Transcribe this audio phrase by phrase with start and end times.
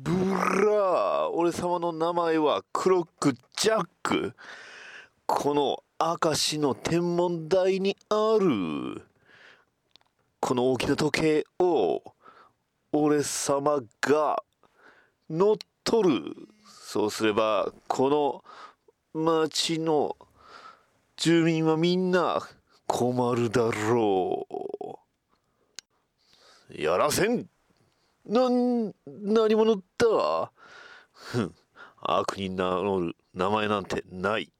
[0.00, 4.32] ブラー俺様の名前はクロックジャック。
[5.26, 9.02] この明石の天文台にある。
[10.38, 12.00] この大きな時計を
[12.92, 14.40] 俺様が
[15.28, 16.36] 乗っ取る。
[16.64, 18.44] そうすればこ
[19.14, 20.16] の町の
[21.16, 22.40] 住民はみんな
[22.86, 24.46] 困るだろ
[26.70, 26.80] う。
[26.80, 27.48] やらせん。
[28.28, 28.42] な
[29.06, 30.52] 何者だ
[31.12, 31.54] ふん
[31.96, 34.52] 悪に名乗る名前なんてない。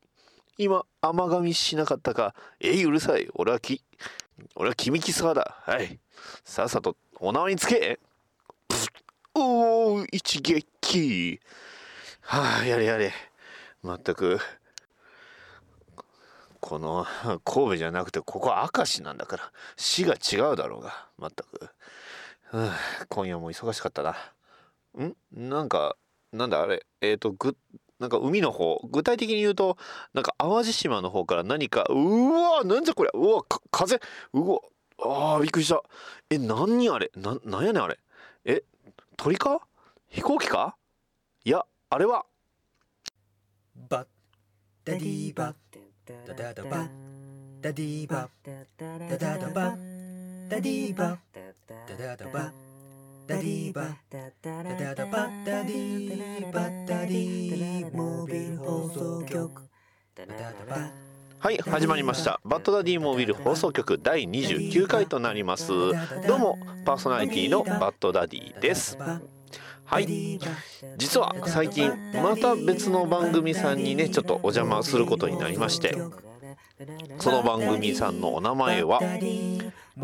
[0.57, 3.29] 今甘噛みしなかったかえいうるさい。
[3.35, 3.85] 俺はき
[4.57, 5.57] 俺は君キサだ。
[5.61, 6.01] はい。
[6.45, 8.01] さっさとお縄につけ。
[9.35, 11.39] おお一撃。
[12.23, 13.13] はあやれやれ。
[13.83, 14.41] まったく
[16.61, 17.07] この
[17.45, 21.07] 神戸じゃなくてここは明石なんだから市が違うだろうが。
[21.19, 21.71] まったく、
[22.51, 24.17] はあ、今夜も忙しかったな。
[24.99, 25.15] ん？
[25.33, 25.97] なんか
[26.33, 26.87] なんだあれ？
[27.01, 27.57] えっ、ー、とぐ
[27.99, 28.81] なんか海の方？
[28.91, 29.77] 具体的に言うと
[30.15, 31.95] なんか淡路島の方から何かう
[32.33, 34.01] わなんじゃこれうわ風？
[34.33, 34.61] うわ
[35.01, 35.83] あーびっくりした。
[36.31, 37.11] え何あれ？
[37.17, 37.99] ななんやねんあれ？
[38.45, 38.65] え
[39.17, 39.61] 鳥か？
[40.09, 40.77] 飛行機か？
[41.45, 42.25] いやあれは。
[43.91, 44.07] バッ
[44.85, 45.55] ダディーバッ。
[46.27, 46.89] ダダダバッ。
[47.61, 48.31] ダディーバッ。
[48.79, 49.98] ダダダバッ。
[50.49, 51.41] ダディバダ
[51.99, 52.53] ダダバ
[53.27, 58.33] ダディバダダダバダディバダディモー。
[58.33, 59.63] ビル放送局
[60.15, 60.91] ダダダバ
[61.39, 63.19] はい始まりましたバッドダディモー。
[63.19, 66.97] ビル放送局第29回となりますどうもパー。
[66.97, 68.97] ソナリティのバッドダディです
[69.85, 70.39] はい
[70.97, 75.95] 実は最近また別の番組さんにねちょっとお邪魔することになりまして
[77.19, 79.01] その番組さんのお名前は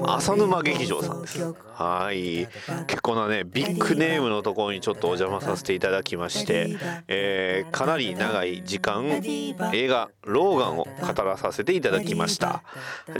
[0.02, 1.54] 浅沼劇場さんです。
[1.74, 2.48] はい。
[2.86, 6.76] 結構なねビッグネームのところにちょっとお邪魔させていただきまして、
[7.08, 12.62] えー、かなり長い時間映画「ローガン」を語らさせていただきました。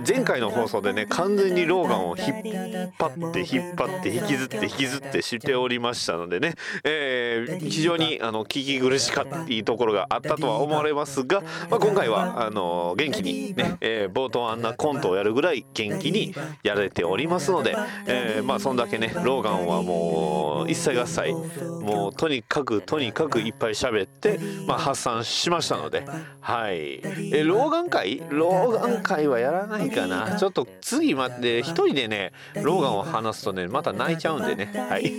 [0.07, 6.55] 前回の放送でね完全にローガンを引っ張って引っ張って引きずって引きずってしておりましたのでね、
[6.85, 17.77] えー、非常にあの聞き苦しかったところがあったとは思われますが、まあ、今回はあの元気にね、えー、冒頭あんなコントをやるぐらい元気にやれておりますので、
[18.07, 26.07] えー、まあそんだけねローガンはもう一切合切もうとにかくとにかくいっぱい喋って、まあ、発散しましたので
[26.41, 27.01] はい。
[27.33, 28.23] えローガン会？
[28.31, 30.37] ローガン会はやらないかな？
[30.37, 32.33] ちょっと次まで一人でね
[32.63, 34.71] ローガンを話すとねまた泣いちゃうんでね。
[34.89, 35.13] はい、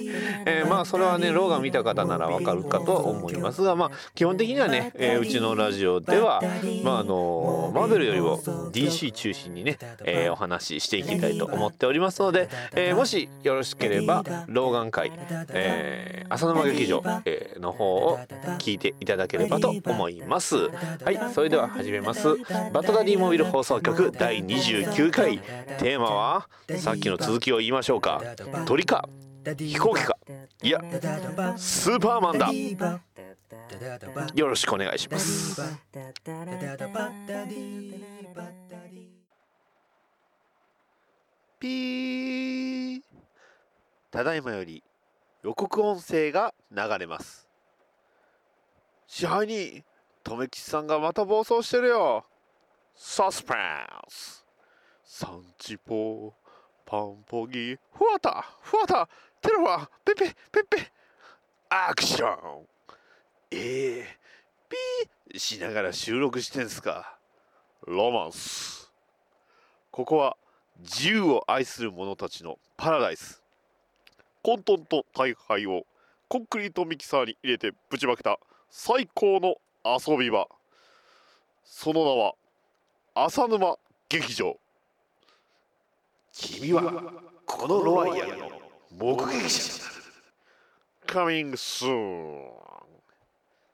[0.45, 6.41] えー、まあそれはねローガン見た方ならわかるかとは思いますがまあ基本的にはね、えー、うちのラジオでは
[6.83, 8.39] まああのマーベルよりも
[8.71, 15.11] DC 中心にね、えー、お話ししていきたいと思っておりますので、えー、もしよろしければ老眼会、
[15.49, 18.19] えー、浅沼劇場、えー、の方を
[18.59, 20.55] 聞いていただければと思います。
[21.03, 21.33] はい。
[21.33, 22.27] それでは始めます。
[22.27, 25.39] バッドダディモビル放送局第29回。
[25.79, 26.47] テーマは
[26.77, 28.21] さっきの続きを言いましょうか。
[28.65, 29.07] 鳥か
[29.43, 30.17] 飛行機か。
[30.63, 30.81] いや
[31.57, 32.99] スーパーマンだ。
[34.35, 35.61] よろしくお願いします
[41.59, 43.01] ピー。
[44.11, 44.83] ただいまより
[45.43, 47.47] 予告音声が流れます。
[49.07, 49.83] 支配人
[50.23, 52.25] 留吉さんがまた暴走してるよ。
[52.95, 53.57] サスペン
[54.07, 54.45] ス。
[55.03, 56.33] サンチポ
[56.85, 59.07] パンポギフワタフワタ
[59.41, 60.91] テロワペペペペ。
[61.69, 62.67] アクション。
[63.51, 64.03] えー、
[64.69, 67.17] ピーしながら収録してんすか。
[67.85, 68.91] ロマンス。
[69.91, 70.37] ここは
[70.79, 73.41] 自由を愛する者たちのパラダイス。
[74.43, 75.85] 混沌と大敗を
[76.27, 80.47] コンクリートミキサーに入れてぶちまけた最高の遊び場。
[81.63, 82.33] その名は
[83.15, 83.77] 浅沼
[84.09, 84.57] 劇場。
[86.31, 87.13] 君は
[87.45, 88.51] このロワイヤルの
[88.99, 89.95] 目撃者になる
[91.07, 92.51] Coming soon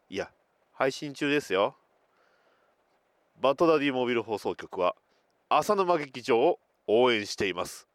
[0.09, 0.29] いや
[0.73, 1.75] 配信中ですよ。
[3.41, 4.95] バッドダディモビル放送局は
[5.49, 6.59] 浅沼劇場を
[6.93, 7.87] 応援しています。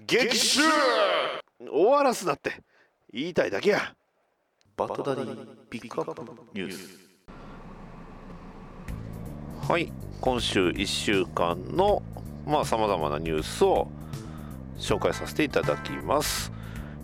[0.00, 0.60] 激臭！
[1.70, 2.62] 終わらすなって。
[3.12, 3.94] 言いたいだけや。
[4.76, 6.22] バッドダディピックアップ
[6.54, 6.98] ニュース。
[9.70, 9.92] はい。
[10.20, 12.02] 今週1週間の
[12.46, 13.88] まあさまざまなニュースを
[14.78, 16.52] 紹介させていただきます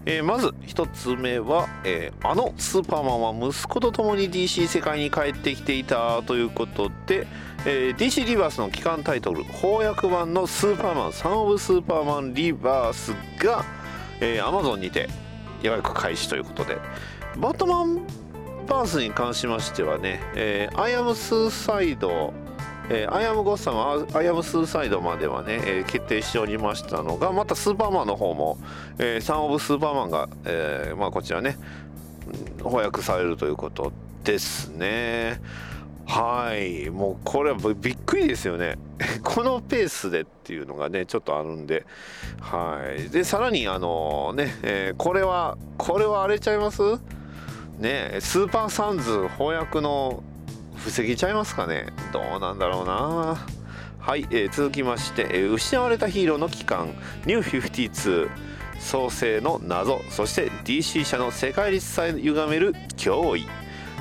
[0.06, 7.26] えー、まず1つ目は、えー、あのスーパーマンは息子と共に DC 世界に帰ってきていたということで、
[7.66, 13.64] えー、DC リバースの機関タイトル翻訳版のスーパーマンサン・オブ・スーパーマン・リバースが、
[14.20, 15.08] えー、Amazon にて
[15.62, 16.78] 予約開始ということで
[17.36, 18.06] バットマン
[18.66, 22.32] バースに関しましてはね「えー、アイアムスーサイド」
[22.90, 28.58] えー、アイアムゴッサム、アイアムスーサイドまではね、えー、決定しておりましたのが、またスーパーマンの方も、
[28.98, 31.58] えー、サン・オブ・スーパーマンが、えー、まあ、こちらね、
[32.58, 33.92] 翻訳されるということ
[34.24, 35.40] ですね。
[36.06, 38.78] はい、もうこれはびっくりですよね。
[39.22, 41.84] このペースでっていうのがね、ちょっとあるんで、
[42.40, 43.10] はい。
[43.10, 46.80] で、さらに、あのね、えー、これは、これは荒れちゃいます？
[47.78, 50.22] ね、スーパーサンズ翻訳の
[50.78, 51.86] 防ぎちゃいますかね？
[52.12, 53.36] どうなんだろうな。
[53.98, 56.94] はい、えー、続きまして、えー、失われたヒーローの帰還。
[57.26, 58.28] ニュー52
[58.78, 60.00] 創世の謎。
[60.08, 63.46] そして DC 社の世界立さえ歪める脅威。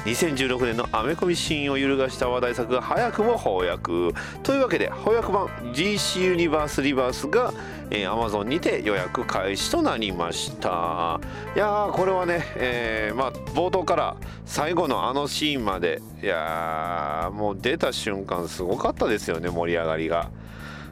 [0.06, 4.14] 2016年のアメコミシーンを揺るがした話題作が早くも翻訳。
[4.44, 7.52] というわけで翻訳版 DC ユニバースリバースが、
[7.90, 11.20] えー、Amazon にて予約開始となりました
[11.56, 20.30] いやーこれはね、えー、まあ冒頭から最後のあのシーンまでいやーもう出た瞬間すごかったですよね盛り上がりが。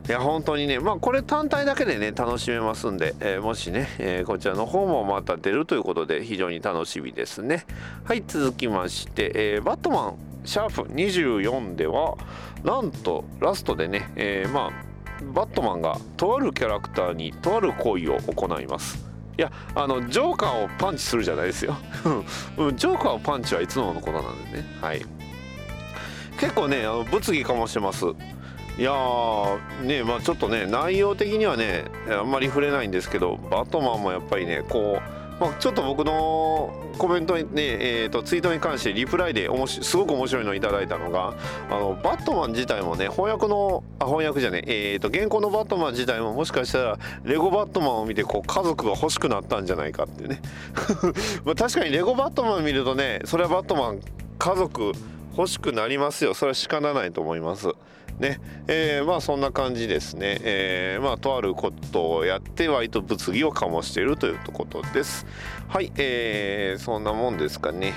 [0.07, 7.65] いや本当にねまあこれ単体だけでね楽しめますんで、えー、もしね、えー、こちらの方もまた出るということで非常に楽しみですね
[8.03, 12.17] はい続きまして、えー、バットマンシャープ24では
[12.63, 14.94] なんとラストでね、えー、まあ
[15.33, 19.05] バットマンがとあるキャラクターにとある行為を行います。
[19.37, 21.75] いやあのジョーカーをパンチするじゃないですよ。
[22.75, 24.65] ジョーカーをパンチはいつものことなんでね。
[24.81, 25.05] はい。
[26.39, 28.05] 結構ねあの物議かもしれます。
[28.77, 28.91] いや
[29.83, 41.33] ねまあちょっとね内容的にはねあんまり触れないんですけどバットマンもやっぱりねこう、まあ、ちょっと僕のコメントにね、えーと、ツイートに関してリプライでおもしすごく面白いのをいただいたのが
[41.69, 50.41] あのバットマン自体もね翻訳のあ翻訳じゃねえーと、原稿のバットマン自体ももしかしたらレゴバットマンを見てこう家族が欲しくなったんじゃないかってね
[51.43, 53.99] まあ確かにレゴバットマン見るとねそれはバットマン
[54.39, 54.93] 家族
[55.37, 57.73] 欲しくなりますよそれは仕方ないと思います。
[58.19, 58.39] ね。
[58.67, 65.25] えー、まあそんな感じですね、えー、まあとあることをやって割と物議を醸しているということです。
[65.67, 67.93] はい、えー、そんなもんですかね。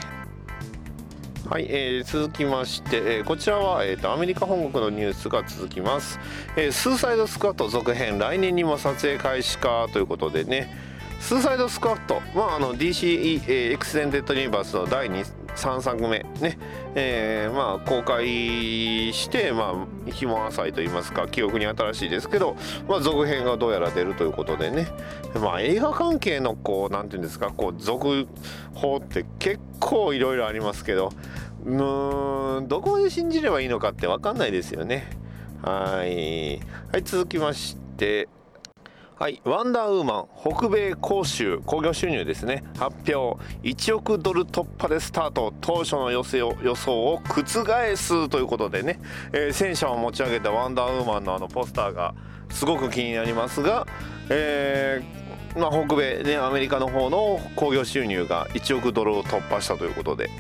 [1.49, 6.21] はい、えー、続きまして、えー、こちらは、えーと、アメリカ本国のニュースが続きます、
[6.57, 10.69] えー、スーサイドスクワット続編来年にも撮影開始かということでね。
[11.21, 15.25] スーサイドスクワット、まあ、あの DC、えー、エクステンデッドユニバースの第2
[15.59, 16.59] 3作目ね、
[16.95, 22.57] えー、まあ公開して、まあ、日も浅いと言いますか記憶に新しいですけど、
[22.89, 24.89] まあ、続編がどうやら出るということでね、
[25.35, 28.29] まあ、映画関係のこうなんていうんですかこう続
[28.75, 31.13] 報って結構いろいろありますけど
[31.65, 31.71] う
[32.63, 35.11] んどこまで信じればいいのかって分かんないですよね。
[35.63, 36.61] はい。
[36.93, 38.29] はい続きまして
[39.19, 42.63] はい、ワンダーウーマン北米公衆興行収入ですね。
[42.79, 43.43] 発表。
[43.65, 45.53] 1億ドル突破でスタート。
[45.61, 47.45] 当初の予想予想を覆
[47.97, 49.01] すということでね、
[49.33, 52.15] えー、戦車を持ち上げたワンダーウーマンのあのポスターが
[52.49, 53.89] すごく気になりますが、
[54.31, 60.31] えーまあ、北米、ね、アメリカの方の興行収入が1億ドルを突破したということで。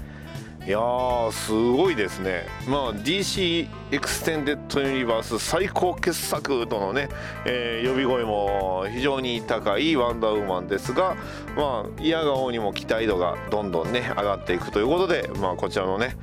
[0.69, 7.09] いやーすごいですね、まあ、DC エクステンデッドユニバース最高傑作とのね、
[7.47, 11.17] えー、呼び声も非常に高いワンダーウーマンですが、
[11.57, 16.19] まあ、否が応にも期待度がどんどんね上がっていくということで、まあ、こちらのね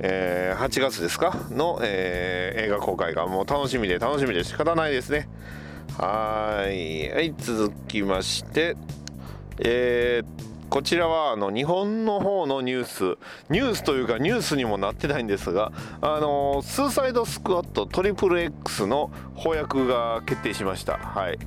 [0.00, 1.46] えー、8月ですか？
[1.50, 5.28] の、えー、映画公開がもう楽しみで楽しみで仕方ないですね。
[5.96, 7.10] はい。
[7.10, 8.76] はい続きまして
[9.58, 13.18] えー、こちらはあの日本の方のニュース。
[13.50, 20.96] ニュースというかニュースにもなってないんですがあのスーサイドスクワットトリプル X の翻訳が決定しました。
[20.96, 21.38] はい。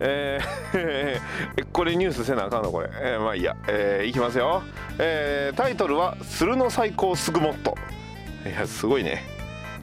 [0.00, 2.72] えーこれニュースせなあかんの？
[2.72, 4.64] これ、えー、まあいいや、えー、いきますよ、
[4.98, 7.76] えー、タイトルは「スルの最高スグモット」
[8.44, 9.22] いやすごいね。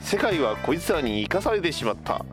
[0.01, 2.25] 世界はこいつらに生かされてしまった。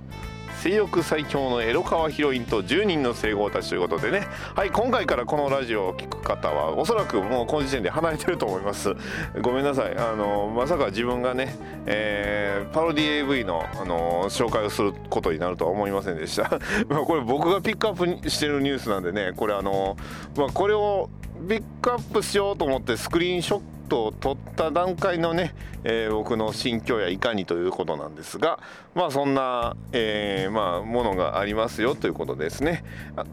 [0.63, 4.29] 性欲最強のエロカワヒロインと10人の整合たちということでね。
[4.55, 8.95] はい今回からこのラジオを聴く方はおそらくもうこの時点で離れてると思います。
[9.41, 9.97] ごめんなさい。
[9.99, 16.45] あのまさか自分がね、えー、パロディ AV の、あの紹介をすることになるとは思いませんでした。
[16.89, 19.97] まあこれ僕がピックアップしてるニュースなんでねこれあの
[20.37, 21.11] まあこれを
[21.49, 28.59] ピックアップしようと思ってスクリーンショットを取った段階のね、えー、僕の心境やいかにということなんですが
[28.95, 32.85] まあそんな、えー、まあものがありますよということですね。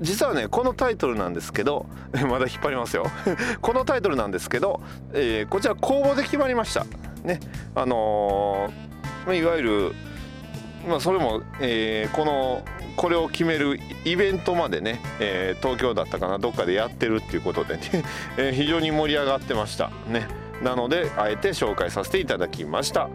[0.01, 1.85] 実はねこのタイトルなんですけど
[2.27, 3.05] まだ引っ張りますよ。
[3.61, 4.81] このタイトルなんですけど、
[5.13, 6.85] え、こちら公募で決まりました。
[7.23, 7.39] ね
[7.75, 9.95] あのー、いわゆる
[10.87, 12.63] まあそれも、えー、この
[12.95, 17.81] これを決めるイベントまでね、えー、東京だったかなどっかでやってるっていうことでね、
[18.37, 19.91] え、非常に盛り上がってました。
[20.07, 20.27] ね。
[20.61, 23.09] なのであえて紹介させていただきました。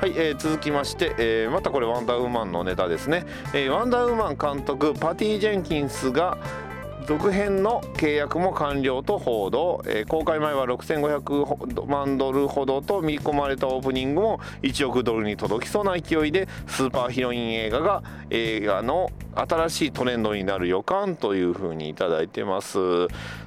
[0.00, 6.38] はい、えー、続きまして、えー、またこれワンダーウーマンのネタですね、えー、ワンダーウーマン監督パティ・ジェンキンスが
[7.10, 22.78] 続編の契約も完了と報道、えー、公開前は6500万ドルほどと見込まれたオープニングも1億ドルに届きそうな勢いでスーパーヒロイン映画が映画の新しいトレンドになる予感というふうに頂いてます。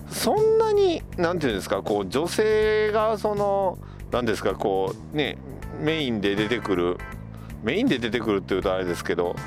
[0.10, 3.78] そんなに何て言うんですかこう女性がその
[4.12, 5.38] 何ですかこうね
[5.80, 6.98] メインで出てくる
[7.64, 9.38] メインで出てくるっていうとあれですけど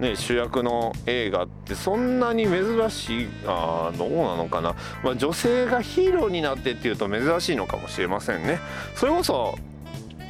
[0.00, 8.58] ね、主役の映画ってそんなに珍しいあどうなのかな、まあ、女性がヒーローになってっていうと珍しいのかもしれませんね。
[8.96, 9.58] それこそ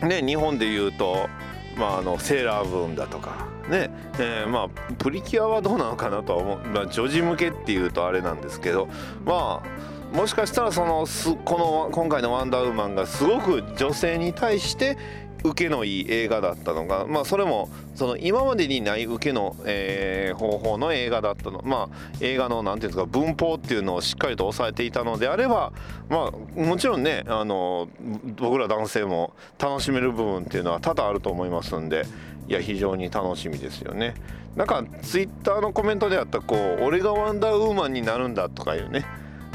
[0.02, 1.28] ね日本で言うと、
[1.76, 8.88] まあ、あのセーラームーンだとかね、えー、まあプリキュアはどうなのかなとは思う、まあ、女児向けっていうとあれなんですけど
[9.24, 11.06] まあもしかしたらその
[11.44, 14.98] この今回の「ワンダーウーマン」がすごく女性に対して
[15.42, 21.62] 受けのいい映画だったのが、まあ、それもその今までにない受けの、えー、方法の映画だったの。
[21.64, 25.72] まあ映画の何ていうんですか文法っていうのをしっかりと抑えていたのであれば
[26.08, 27.88] まあもちろんねあの
[28.36, 32.04] 僕ら男性も楽しめる部分っていうのは多々あると思いますんで
[32.48, 34.14] いや非常に楽しみですよね。
[34.56, 39.04] なんかツイッターのコメントであったこう俺がワンダーウーマンになるんだとかいうね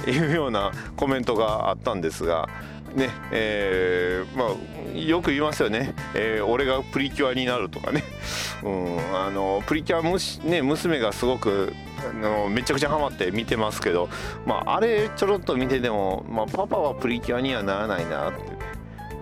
[0.07, 2.47] いうようなコメントがあったんですが
[2.95, 8.03] ねえー、まあよく言いますよね、えー、俺がプリキュアになるとかね、
[8.63, 11.73] うん、あのプリキュアむし、ね、娘がすごく
[12.09, 14.09] あのめちゃくちゃハマって見てますけど、
[14.45, 18.55] まあ、あれちょろっと見てても、まあ、パパはプリキュアにはならないなって。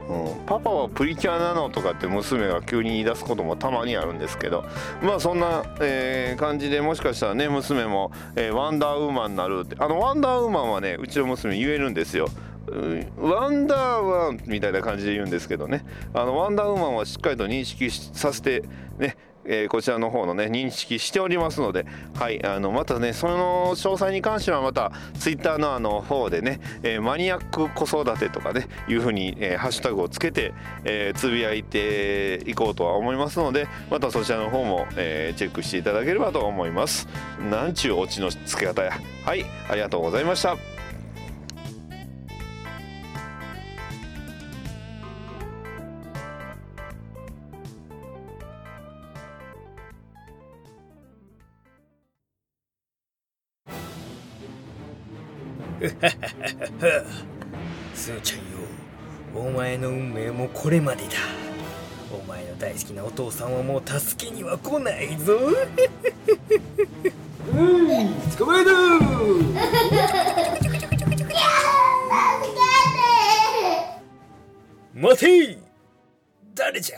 [0.10, 4.66] うん、パパはプリキュアなのとかって娘が急に言い出すこともたまにあるんですけど
[5.02, 12.28] まあそんな、えー、感じでもしかしたらね娘も、えー、ワンダーウーマンになるってあのワンダーウーマンはねうちの娘言えるんですよ。
[13.18, 15.86] ワンダーワンみたいな感じで言うんですけどね。
[16.14, 18.64] あのワンダーウーマンはしっかりと認識させて
[18.98, 30.54] ねえー、こちらの方のね認識しておりますので、はい、あのまたねその詳細に関してはまたツイッターのあの方でね、えー、マニアック子育てとかねいうふうに、えー、ハッシュタグをつけて、
[30.86, 37.08] え、つぶやいていこうとは思いますのでまたそちらの方も、え、チェックしていただければと思います。
[37.50, 38.94] なんちゅうオチのつけ方や。
[39.26, 40.73] はいありがとうございました。
[57.94, 58.46] スーちゃんよ
[59.36, 61.10] お前の運命もこれまでだ
[62.14, 65.34] お前の大好きなお父さんはもう助けには来ないぞ。
[65.36, 65.52] う
[67.62, 68.72] ん捕まえた。
[74.94, 75.58] 待て。
[76.54, 76.98] 誰じゃ。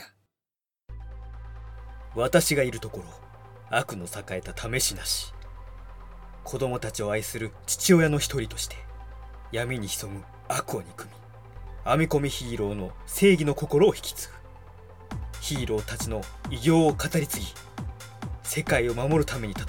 [2.14, 3.04] 私がいるところ
[3.70, 5.34] 悪の栄えた試しなし
[6.46, 8.76] 子供たちを愛する父親の一人として
[9.50, 11.10] 闇に潜む悪を憎み
[11.84, 14.34] 編み込みヒーローの正義の心を引き継ぐ。
[15.40, 17.46] ヒーローたちの偉業を語り継ぎ
[18.44, 19.66] 世界を守るために戦う。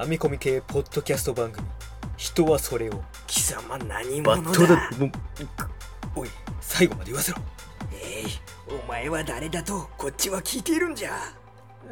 [0.00, 1.66] 編み込み系ポッドキャスト番組
[2.16, 4.88] 人はそれを貴様何者だ？
[6.14, 6.28] おい
[6.60, 7.38] 最後まで言わせろ。
[7.92, 8.26] えい
[8.72, 11.18] お前は誰だとこっちは聞いているんじゃ。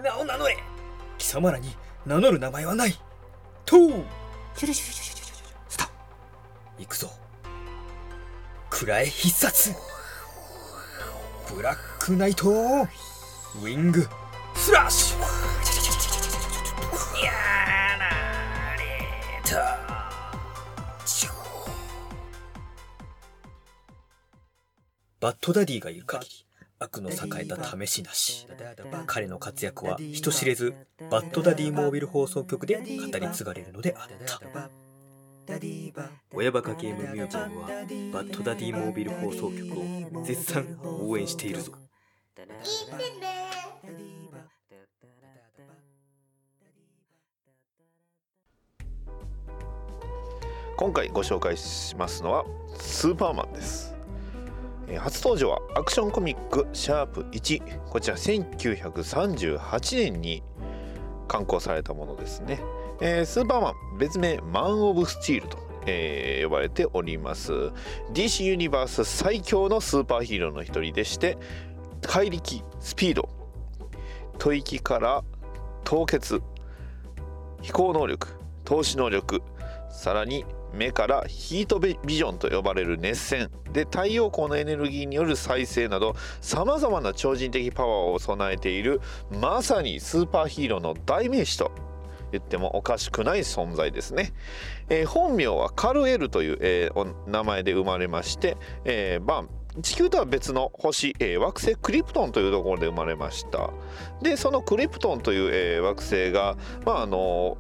[0.00, 0.56] 名を名乗れ。
[1.18, 1.74] 貴様らに
[2.06, 2.94] 名乗る名前はない
[3.70, 4.04] とう
[5.68, 5.88] スタ
[6.76, 7.08] 行くぞ。
[8.68, 9.72] くらえ必殺。
[11.54, 12.50] ブラックナイト。
[12.50, 14.08] ウィング。
[14.56, 15.20] スラッシュ。
[17.24, 17.30] や
[17.96, 18.82] られ
[19.44, 19.78] た。
[25.20, 26.49] バッドダディがいる限り。
[26.82, 28.46] 悪の栄えた試しなし。
[29.06, 30.74] 彼の活躍は人知れず
[31.10, 32.82] バッドダディモービル放送局で語
[33.18, 34.40] り継がれるのであった。
[36.32, 41.72] 親バカゲームミュージアムはバッドダディモービル放送局を絶賛応援しているぞ。
[50.78, 52.46] 今回ご紹介しますのは
[52.78, 53.99] スーパーマンです。
[54.98, 60.42] 初登場はアクションコミック「シャープ #1」こちら1938年に
[61.28, 62.60] 刊行されたものですね、
[63.00, 67.52] えー、スーパーマン別名マン・オブ・スチールと、えー、呼ばれております。
[68.12, 71.38] DC ユニバース最強のスーパーヒーローの一人でして
[72.02, 73.28] 怪力スピード
[74.38, 75.22] 吐息から
[75.84, 76.42] 凍結
[77.62, 78.28] 飛行能力
[78.64, 79.42] 投資能力
[79.90, 83.50] さらに目からヒートビジョンと呼ばれる熱線。
[83.72, 89.00] で太陽光のエネルギーによる再生などさまざまな超人的パワーを備えている
[89.30, 91.70] まさにスーパーヒーローの代名詞と
[92.32, 94.32] 言ってもおかしくない存在ですね、
[94.88, 103.70] えー、本名はカルエルという、えー、名前で生まれまして、えー、まあ地球とは別の星、えー、惑星クリプトンというところで生まれました。
[104.20, 107.56] でそのクリプトンという、えー、惑星がまああの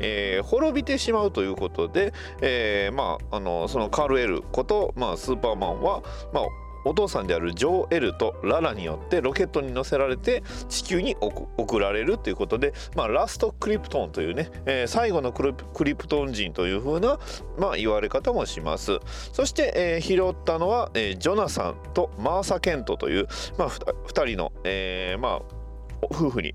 [0.00, 6.02] えー、滅びてしまうということで、えー、まあ、あのそのカール・エルこと、まあ、スーパーマンは、
[6.32, 6.44] まあ、
[6.84, 15.54] お父さんであるジョー・エルとララによってロケットに乗せられて地球に送られるということで、まあ、ラストクリプトンというね、えー、最後のク
[15.84, 17.18] リプトン人というふうな、
[17.58, 18.98] まあ、言われ方もします。
[19.32, 23.28] そして、えー、拾ったのは、えー、ジョナサンとマーサ・ケントという、
[23.58, 25.59] まあ、2人の、えー、まあ
[26.02, 26.54] 夫婦に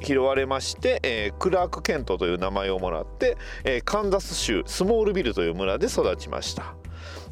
[0.00, 6.74] 拾われまして、えー、クラーク・ケントという名前をもらって、えー、カンザス州スモールビルという村で育ちました。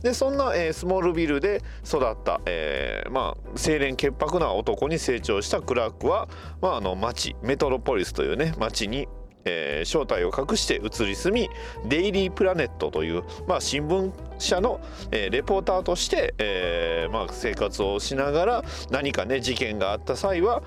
[0.03, 6.29] でそんな、えー、スモールビルで育った、えー、まあ、清廉潔白な男に成長したクラークは、
[6.61, 9.09] まあ、あの町メトロポリスというね町に
[9.45, 11.51] えー、正体を隠して移り住み
[11.89, 14.81] デイリープラネットという、まあ、新聞社の、
[15.11, 20.63] えー、レポーターとして、えーまあ、生活をしながら何かね事件があった際は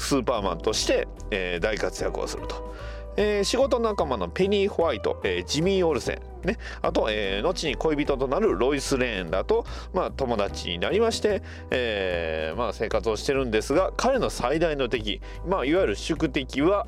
[0.00, 2.74] スーパーマンとして、えー、大活躍をすると。
[3.16, 16.86] えー、仕事仲間のペニー・ホワイト、えー、ジミー・オルセン、ね、あと、えー、後に恋人となるロイス・レーンだと、まあ、友達になりまして、えーまあ、生活をしてるんですが彼の最大の敵、まあ、いわゆる宿敵は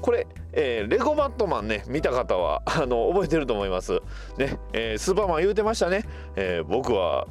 [0.00, 4.00] これ、えー、レゴバットマンね見た方はあの覚えてると思います。
[4.36, 6.04] ねえー、スーパーマン言うてましたね。
[6.36, 7.26] えー、僕は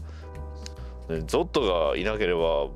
[1.26, 2.68] ゾットがいなければ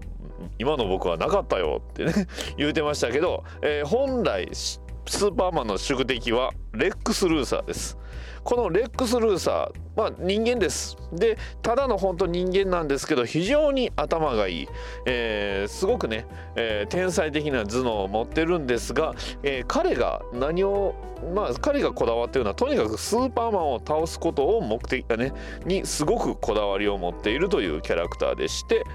[0.60, 7.98] 今の僕はなかったよってね 言うてましたけど、えー、本来スーパーマンの宿敵はレックス・ルーサーです。
[8.44, 10.98] このレックス・ルーサーまあ人間です。
[11.12, 14.68] でただの本当人間なんですけど非常に頭がいい、
[15.06, 16.26] えー、すごくね、
[16.56, 20.96] えー、天才的な頭脳を持ってるんですが、えー、彼が何を
[21.36, 25.34] まあ彼がこだわってるのはとにかくスーパーマンを倒すことを目的だね
[25.66, 28.86] にすごくこだわりを持っているというキャラクターでして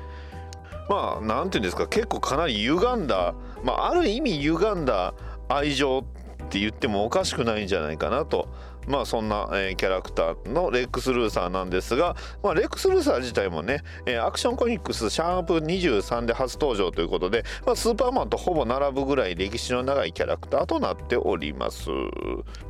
[0.89, 5.15] まあ何て言うんですか結構かなり歪んだ、まあ、ある意味歪んだ
[5.49, 6.05] 愛情
[6.45, 8.49] って言ってもおかしくないんじゃないかなと
[8.87, 21.91] まあそんな、えー、キャラクターのレックス・ルーサーなんですが、まあ、レックス・ルーサー自体もね、えー、アクションコミックスシャープ23で初登場ということで、まあ、スーパーマンとほぼ並ぶぐらい歴史の長いキャラクターとなっております。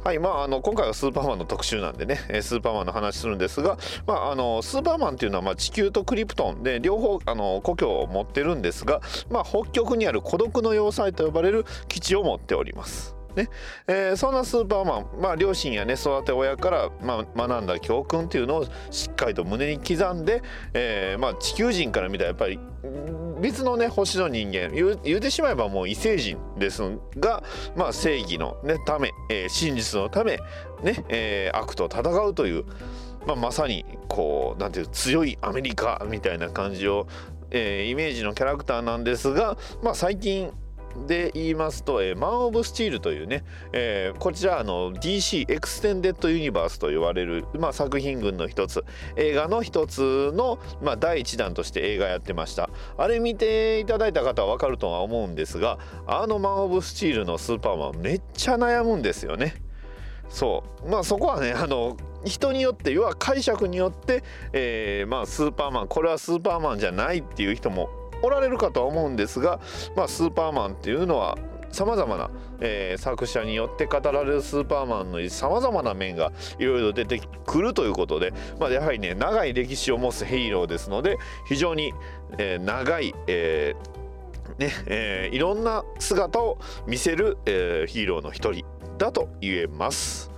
[0.05, 9.01] はいまああの今回はスーパーマンの特集なんでねスーパーマンの話するんですが、まあ、あのスーパーマンっていうのはまあ地球とクリプトンで両方あの故郷を持ってるんですが、
[9.31, 13.16] まあ、北極にある孤独の要塞と呼ばれる基地を持っております。
[13.37, 13.49] ね。
[13.87, 20.43] えー、そんなスーパーマン、まあ、両親やね育て親から、まあ、学んだ教訓っていうのをしっかりと胸に刻んで、
[20.75, 22.59] えーまあ、地球人から見たらやっぱり
[23.41, 26.83] 別のね星の人間言う言うてしまえばもう異星人です
[27.19, 27.43] が、
[27.77, 30.39] まあ、正義の、ね、ため、えー、真実のため、
[30.83, 32.65] ねえー、悪と戦うという、
[33.27, 37.07] まあ、まさにこうなんていう強いアメリカみたいな感じを、
[37.51, 40.51] えー、イメージのキャラクターなんですが、まあ、最近
[41.07, 48.85] で言いますと、えー、マン・オブ・スチールというね、えー、こちらあの DC エクステンデッド・ユニバースと言われる、まあ、作品群の一つ
[49.17, 52.71] 映画の一つの、まあ、第1弾として映画やってました。
[52.97, 59.55] あれ見ていただいた方は分かるとは思うんですがあのマン・オブ・スチールのスーパーマンめっちゃ悩むんですよね。
[60.29, 60.89] そう。
[60.89, 67.89] まあそこはねあの人によって要は解釈によって、えー、まあスーパーマンこれはスーパーマンじゃないっていう人も
[68.23, 69.61] おられるかとは思うんですが、
[69.95, 71.37] まあ、スーパーマンっていうのは
[71.71, 81.93] さまざまな、えー、作者によって語られるスーパーマンのさまざまな面がいろいろ出てくるということで、まあ、やはりね長い歴史を持つヒーローですので非常に、
[82.39, 83.97] えー、長い、えー
[84.59, 88.65] ねえー、いろんな姿を見せる、えー、ヒーローの一人
[88.97, 90.36] だと言えます。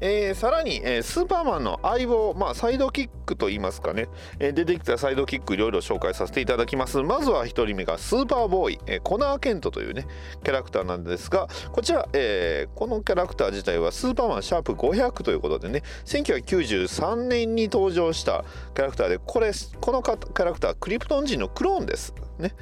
[0.00, 4.08] えー、さらに、えー、スーパーマンの相棒、まあ、サイドキックといいますかね、
[4.38, 7.02] えー、出てきたサイドキックいろいろ紹介させていただきます。
[7.02, 10.06] まずは1人目がスーパーボーイ、えー、コナー・ケントというね
[10.42, 22.14] キャラクターなんですがこちら、えー、このキャラクター自体はスーパーマンシャープ500ということでね1993年に登場したキャラクターでこれこのキャラクタークリプトン人のクローンです。
[22.38, 22.54] ね、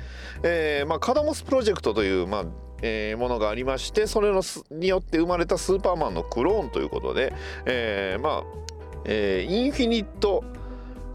[0.42, 7.32] えーまあ、カドマスプロジェクトという、まあえー、ものがありましてそれのによって生まれたスーパーマンのクローンということで、
[7.66, 8.44] えー、まあ、
[9.04, 10.44] えー、インフィニット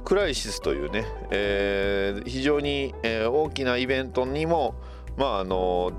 [0.03, 4.75] クライシスというね、えー、非常に、えー、大きなイベントにも
[5.17, 5.91] まああの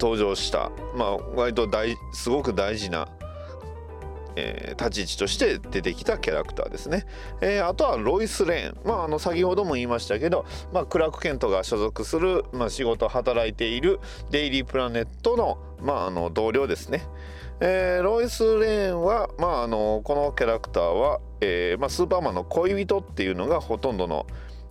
[0.00, 3.06] 登場した、まあ、割と大すごく大事な、
[4.36, 7.06] えー立ち位置として出てきたキャラクターですね。
[7.40, 17.02] えーあとはロイス・レーン、まあ、あの先ほども言いましたけど、まあ、クラーク・ケントが所属する、まあ、仕事働いているデイリー・プラネットの,、まあ、あの同僚ですね。
[17.60, 24.26] えーロイス・レーンは、まあ、あのこのキャラクターは、えーまあ、スーパーマンの恋人っていうのがほとんどの、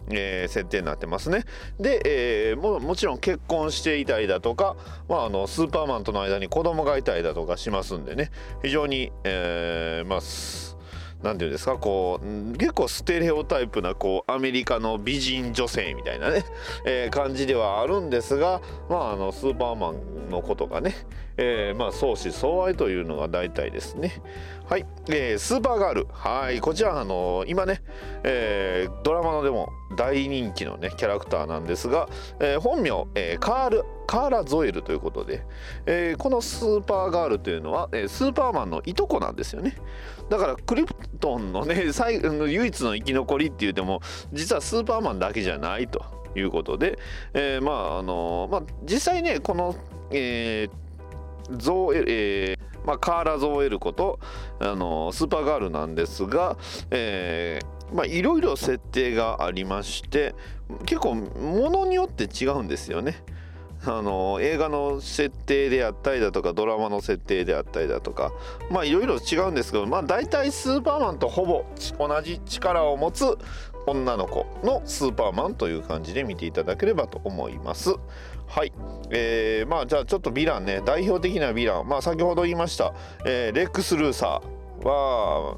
[0.10, 1.44] えー設定になってますね。
[1.80, 4.76] で、えーももちろん結婚していたりだとか、
[5.08, 8.32] まあ、あのスーパーマンとの間に子供がいたりだとかしますんでね
[8.64, 10.70] 非常に、えーまあす
[11.22, 16.46] なんていうんですかこう結構ステレオタイプなこうアメリカの美人女性みたいなね、
[16.86, 20.96] えー感じではあるんですが、まあ、あのスーパーマンのことがね、
[21.42, 24.22] えーまあ、相思相愛というのが大体ですね。
[24.68, 26.08] はい、えースーパーガール。
[26.12, 27.82] はい、こちら、あの今ね、
[28.24, 32.10] えードラマのでも大人気のね、キャラクターなんですが、
[32.42, 35.46] えー本名、えーカール、カーラ・ゾエルということで、
[35.86, 39.78] えーこのスーパーガールというのは、えースーパーマンのいとこなんですよね。
[40.30, 44.02] だから、クリプトンのね、 最唯一の生き残りって言っても、
[44.34, 46.04] 実はスーパーマンだけじゃないと
[46.36, 47.00] いうことで、
[47.34, 49.74] えーまあ、あのまあ、実際ね、この、
[50.12, 50.89] えー
[51.58, 54.20] ゾーエ、えーまあ、カーラ・ゾーエルこと
[54.60, 56.58] あのスーパーガールなんですが、
[56.92, 60.36] えーいろいろ設定がありまして
[60.86, 63.24] 結構ものによって違うんですよね。
[63.86, 68.34] あの映画の設定であったりだとかドラマの設定であったりだとか
[68.70, 71.66] まあいろいろ違うんですけどまあ大体スーパーマンとほぼ
[71.98, 73.38] 同じ力を持つ
[73.88, 77.96] 女の子のスーパーマンという感じで見ていただければと思います。
[78.50, 78.74] はい、
[79.12, 80.82] えーまあじゃあちょっとヴィランね。
[80.84, 81.88] 代表的なヴィラン。
[81.88, 85.58] まあ先ほど言いました、えーレックス・ルーサーは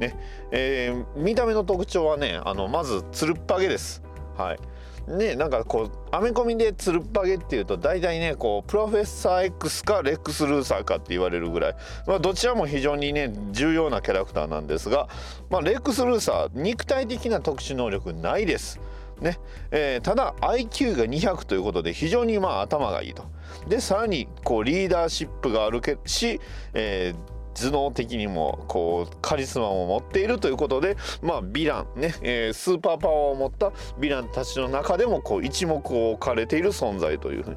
[0.00, 0.16] ね、
[0.50, 4.02] えー見た目の特徴はねあのまずつるっぱげです。
[4.36, 4.58] はい。
[5.06, 11.76] ね、なんかこうアメコミでつるっぱげっていうと大体ねこうプロフェッサー X かレックス・ルーサーかって言われるぐらい、
[12.08, 15.08] まあ、どちらも非常にね重要なキャラクターなんですが、
[15.48, 18.80] まあ、レックス・ルーサー肉体的な特殊能力ないです。
[19.20, 19.38] ね。
[19.70, 23.24] えーただ IQ が200ということで非常にまあ頭がいいと。
[23.68, 26.40] でさらにこうリーダーシップがあるけし、
[26.74, 37.56] えー頭脳的にもこうカリスマを持っているということでまあヴィランね、えースーパーパワーを持ったヴィランたちの中でもこう一目置かれている存在というふうに。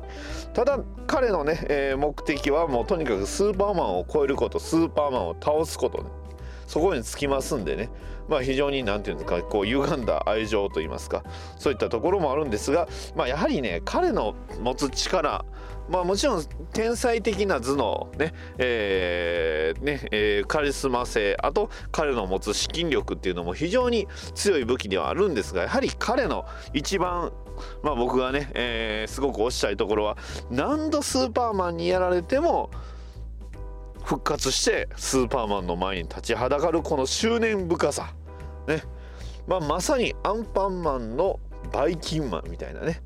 [0.53, 6.09] ただ彼のね、えー目的はもうとにかくスーパーマンを超えることスーパーマンを倒すことね。
[6.69, 7.89] そこにつきますんでね。
[8.27, 11.23] まあ非常に何て言うんですかこう歪んだ愛情といいますか
[11.57, 15.45] そういったところもあるんですがまあやはりね彼の持つ力
[15.89, 27.31] まあもちろん天才的な頭脳ね,、えーねえーカリスマ性あと彼の持つ資金力っていうのも非常に強い武器ではあるんですがやはり彼の一番
[27.81, 30.17] まあ僕がね、えーすごく推したいところは
[30.51, 32.69] 何度スーパーマンにやられても
[34.03, 38.13] 復活してスーパーマンの前に立ちはだかるこの執念深さ。
[38.67, 38.83] ね、
[39.47, 41.39] まあ、まさにアンパンマンの
[41.71, 43.01] バイキンマンみたいなね。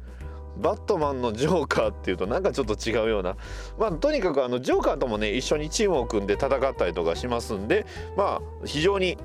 [0.58, 3.36] バットマンのジョーカーっていうとなんかちょっと違うような。
[3.80, 9.18] まあとにかくあのジョーカーともね一緒にチームを組んで戦ったりとかしますんでまあ非常に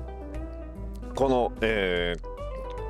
[1.15, 2.38] この、えー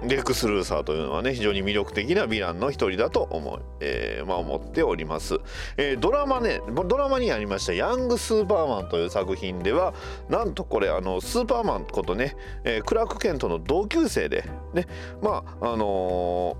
[0.03, 5.39] レックス・ルーサーというのはね非常に魅力的なヴィランの一人だと思う、えーまあ、思っております、
[5.77, 9.93] えードラマねドラマにありました「ヤング・スーパーマン」という作品では
[10.29, 14.87] なんとこれあのスーパーマンことね、えークラーク・ケントの同級生でね
[15.21, 16.55] まああの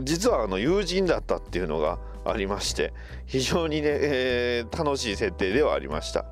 [0.00, 2.92] 実はあの友人だったっていうのがありまして
[3.26, 6.26] 非常にね、え楽しい設定ではありました。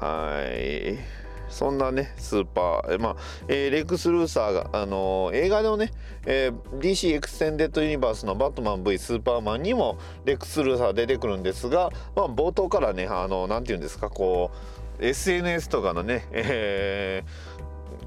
[0.00, 1.23] はい。
[1.54, 2.98] そんなねスーパー。
[3.00, 3.16] まあ、
[3.48, 5.92] えーレックス・ルーサーが、あのー映画のね、
[6.26, 14.50] えー DC エクステンデッド・ユニバースのバットマン V スーパーマンにもレックス・ルーサー出てくるんですが、まあ、冒頭からねあのなんて言うんですかこ
[15.00, 17.64] う SNS とかのね、えー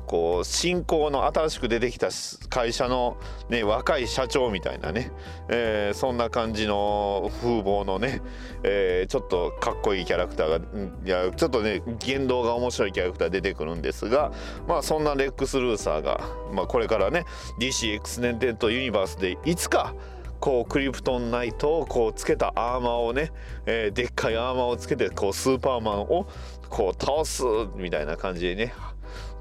[0.08, 2.08] こう新興の新しく出てきた
[2.50, 3.18] 会社の、
[3.50, 5.12] ね、若い社長みたいなね、
[5.50, 8.22] えーそんな感じの風貌のね、
[8.64, 10.58] えーちょっとかっこいいキャラクターが
[11.06, 14.32] いやちょっとね言動が面白いキャラクター出てくるんですが
[14.68, 16.22] まあそんなレックス・ルーサーが、
[16.54, 17.26] まあ、これからね
[17.60, 19.94] DC エクステンデッド・ユニバースでいつか
[20.40, 23.32] こうクリプトンナイトをこうつけたアーマーをね、
[23.66, 26.28] えーでっかいアーマーをつけてこうスーパーマンを
[26.70, 27.44] こう倒す
[27.76, 28.74] みたいな感じでね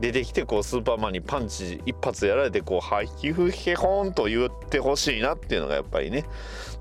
[0.00, 6.24] 出てきてこうスーパーマンにパンチ一発やられてこう「ハヒフヘホン」と言ってほしいなっていうのがやっぱりね。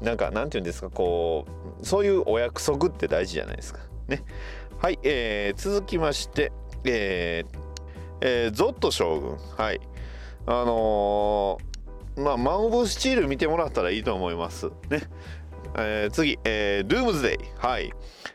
[0.01, 1.45] なんかなんて言うんですかこ
[1.81, 3.79] うそういうお約束って大事じゃないですか。
[4.07, 4.23] ね。
[4.79, 6.51] はい、えー続きまして
[6.83, 7.57] えー
[8.21, 9.37] えーゾット将軍。
[9.57, 9.79] はい。
[10.47, 14.67] あのーまあマン・オブ・スチール見てもらったらいいと思います。
[14.89, 15.01] ね。
[15.77, 17.37] えー次、えー、ドゥームズデイ。
[17.57, 17.91] はい、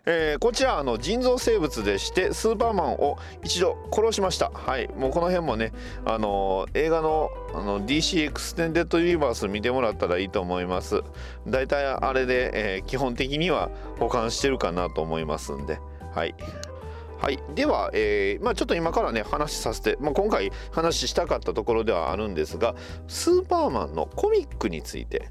[0.06, 4.50] えーこちらあの人造生物でしてスーパーマンを一度殺しました。
[4.50, 4.88] はい。
[4.96, 5.72] もうこの辺もね
[6.04, 11.02] あのー映画のあの DC エクステンデッドユニバース見てもらったらいいと思います。
[11.46, 15.78] だいたいあれで、えー基本的には補完してるかなと思いますんで。
[16.14, 16.34] はい。
[17.20, 22.74] はい、では、えーまあ、ちょっと今からね話させて、まあ、今回話したかったところではあるんですが
[23.08, 25.28] スーパーマンのコミックについて、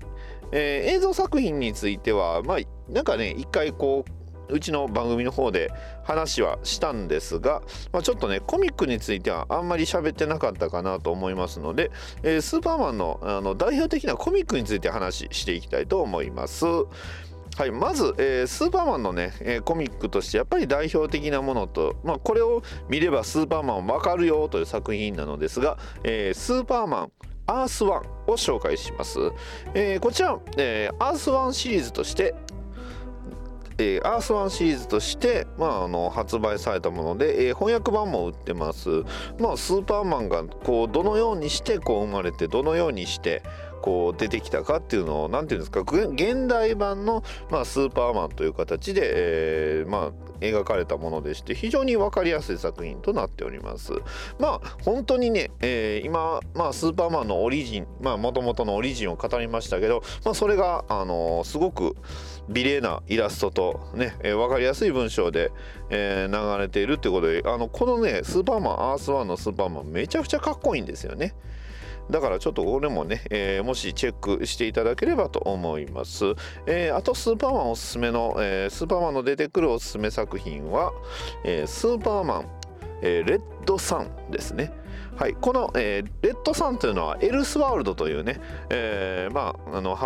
[0.51, 2.59] えー映像作品についてはまあ
[2.91, 4.18] なんかね一回こう
[4.49, 5.71] うちの番組の方で
[6.03, 11.91] 話はしたんですが、まあ、ちょっとねコミックについてはあんまり喋ってなかったかなと思いますので、
[12.23, 16.65] えースーパーマンのあの代表的なコミックについて話していきたいと思います。
[16.65, 27.11] はい、まず、えースーパーマンのね、えーコミックとしてやっぱり代表的なものと、まあ、これを見ればスーパーマンわかるよという作品なのですが、えースーパーマン
[27.47, 29.19] アースワンを紹介します、
[29.73, 32.35] えこちら、えアースワンシリーズとして
[33.79, 38.89] えーアースワンシリーズとして、まあ、あの発売されたもので、えー翻訳版も売ってます、
[39.39, 43.43] まあ、スーパーマンがこうどのようにしてこう生まれてどのようにして
[43.81, 50.11] こう出てきたかっていうのを何ていうんですか現代版の、まあ、スーパーマンという形で、えーまあ、
[50.41, 53.93] 描かれたものでして非常に分かりやすい作品となっております。
[54.37, 61.95] まあ本当にね、えー今、まあ、スーパーマンのオリジンまあもともとのオリジンを語りましたけど、まあ、それが、あのーすごく
[62.49, 65.51] 美麗なイラストとね、えー分かりやすい文章で、
[65.89, 71.35] えー流れているってことであのこのねスーパーマンアースワンのスーパーマンめちゃくちゃかっこいいんですよね。
[72.09, 76.25] だからちょっとこれもね、えーもしチェックしていただければと思います。
[76.65, 80.91] えーあとスーパーマンおすすめの、えースーパーマンの出てくるおすすめ作品は、
[81.43, 82.49] えースーパーマン、
[83.01, 84.71] えーレッドサンですね。
[85.19, 89.97] はい、この、えーレッドサンというのはエルスワールドというね、えーまあ、あの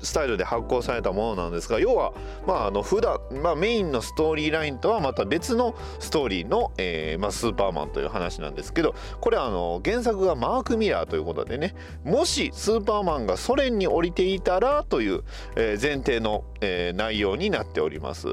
[0.00, 2.12] スタイルで発行されたものなんですが要は、
[2.46, 15.24] まあ、あの普段、まあ、メインのストーリーラインとはまた別のストーリーの、えーまあ、スーパーマンという話なんですけどこれはあの原作がマーク・ミラーということでねもしスーパーマンがソ連に降りていたらという、
[15.56, 18.28] え前提の、え内容になっております。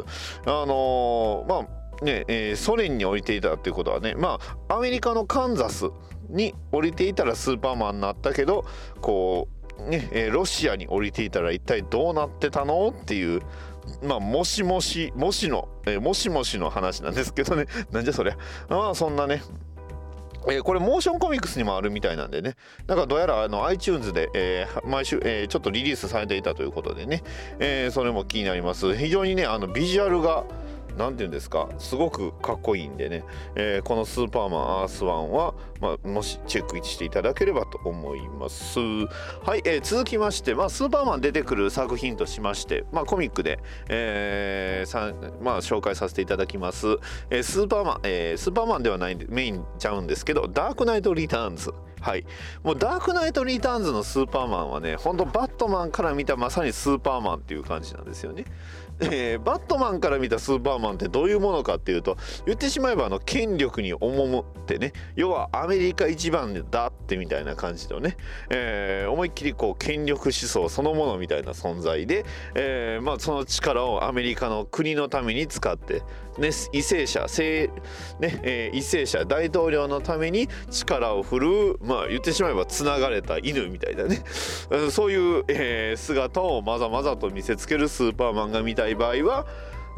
[0.46, 5.86] あのまあねえソ連に降りていたっていうことはねまあアメリカのカンザス
[6.30, 8.66] に降りていたらスーパーマンになったけど
[9.02, 9.56] こう
[9.90, 13.42] ね、えロシアに降りていたら一体どうなってたのっていう
[14.04, 17.66] まあもしもしもしの、えーもしもしの話なんですけどね。
[17.92, 18.38] なんじゃそりゃ。
[18.70, 19.44] まあそんなね
[20.48, 22.56] えーこれモーションコミックスにもあるみたいなんでね。
[22.88, 27.24] なんかどうやらあの iTunes で、えー毎週、えちょっとリリースされていたということでね、
[27.60, 28.96] えそれも気になります。
[28.96, 30.46] 非常にねあのビジュアルが
[30.98, 31.68] なんていうんですか？
[31.78, 33.24] すごくかっこいいんでね、
[33.56, 38.80] えーこの「スーパーマンアースワンは、まあ、もしチェックしていただければと思います。
[38.80, 46.88] はい、えー続きまして、まあ、スーパーマン出てくる作品としまして、まあ、コミックで、えーまあ、紹介させていただきます、
[47.30, 51.74] えースーパーマン、えースーパーマンではないメインちゃうんですけどダークナイト・リターンズ。
[52.02, 52.26] はい。
[52.62, 58.46] もうダークナイト・リターンズのスーパーマンはねほんとバットマンから見たまさにスーパーマンっていう感じなんですよね。
[59.00, 64.94] えーバットマンから見たスーパーマンってどういうものかっていうと言ってしまえばあの権力に赴ってね。
[65.16, 68.18] 要はアメリカ一番だってみたいな感じのね、
[68.50, 76.02] えー思いっきりこう権力思想そのものみたいな存在で、えーまあ、その力をアメリカの国のために使って、
[76.38, 77.74] ね、為政者政、
[78.20, 84.24] ねえー為政者大統領のために力を振るう、まあ、言ってしまえばつながれた犬みたいなね。
[84.92, 89.46] そういう、えー姿をまざまざと見せつけるスーパーマンが見たい場合は、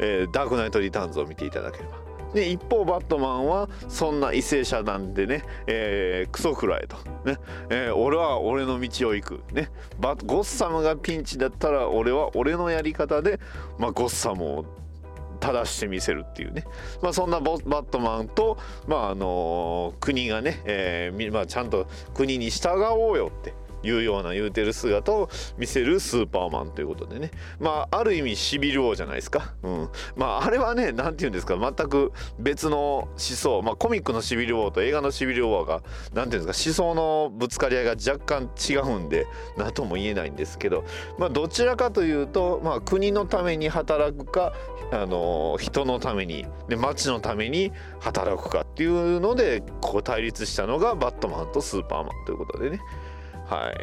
[0.00, 2.08] えーダークナイト・リターンズを見ていただければ。
[2.34, 7.38] で一方バットマンはそんな為政者なんでね、えークソくらえと、ね
[7.70, 13.40] えー俺は俺の道を行く、ね、バゴッサムがピンチだったら俺は俺のやり方で、
[13.78, 14.66] まあ、ゴッサムを
[15.40, 16.64] 正してみせるっていうね、
[17.02, 27.30] まあ、そんなボバットマンと、まああの国がね、えーまあ、ちゃんと国に従おうよっていうような言うてる姿を見せるスーパーマンということでね。
[27.60, 31.56] まあある意味シビル王じゃないですか、うん、まああれはね何て言うんですか。
[31.56, 33.62] 全く別の思想。
[33.62, 36.82] まあコミックのシビル王と映画のシビル王が何て言うんですか。
[36.82, 40.84] 思想のぶつかり合いが若干違うんで何とも言えないんですけど。
[41.18, 44.52] まあどちらかというと、まあ、国のために働くか
[44.90, 52.80] あの人のためにで町のために働くかっていうのでこう対立したのがバットマンとスーパーマンということでね。
[53.48, 53.76] はい。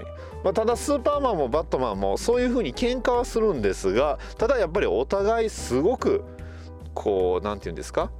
[0.43, 6.23] まあ、ただスーパーマンもバットマンもそういう風に喧嘩はするんですがただやっぱりお互いすごく
[6.93, 8.12] こう何て言うんですか？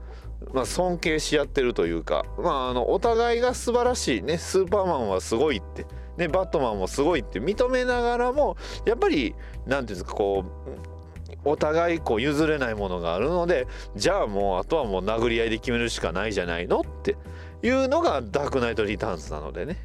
[0.53, 5.86] まあ、尊敬し合ってるというか、まあ、あのお互いが素晴らしいねスーパーマンはすごいって、
[6.17, 17.15] ね、バットマンもすごいって認めながらもやっぱりなんていうんですかこうお互いこう譲れないものがあるのでじゃあもうあとはもう殴り合いで決めるしかないじゃないのって
[17.62, 19.77] いうのがダークナイト・リターンズなのでね、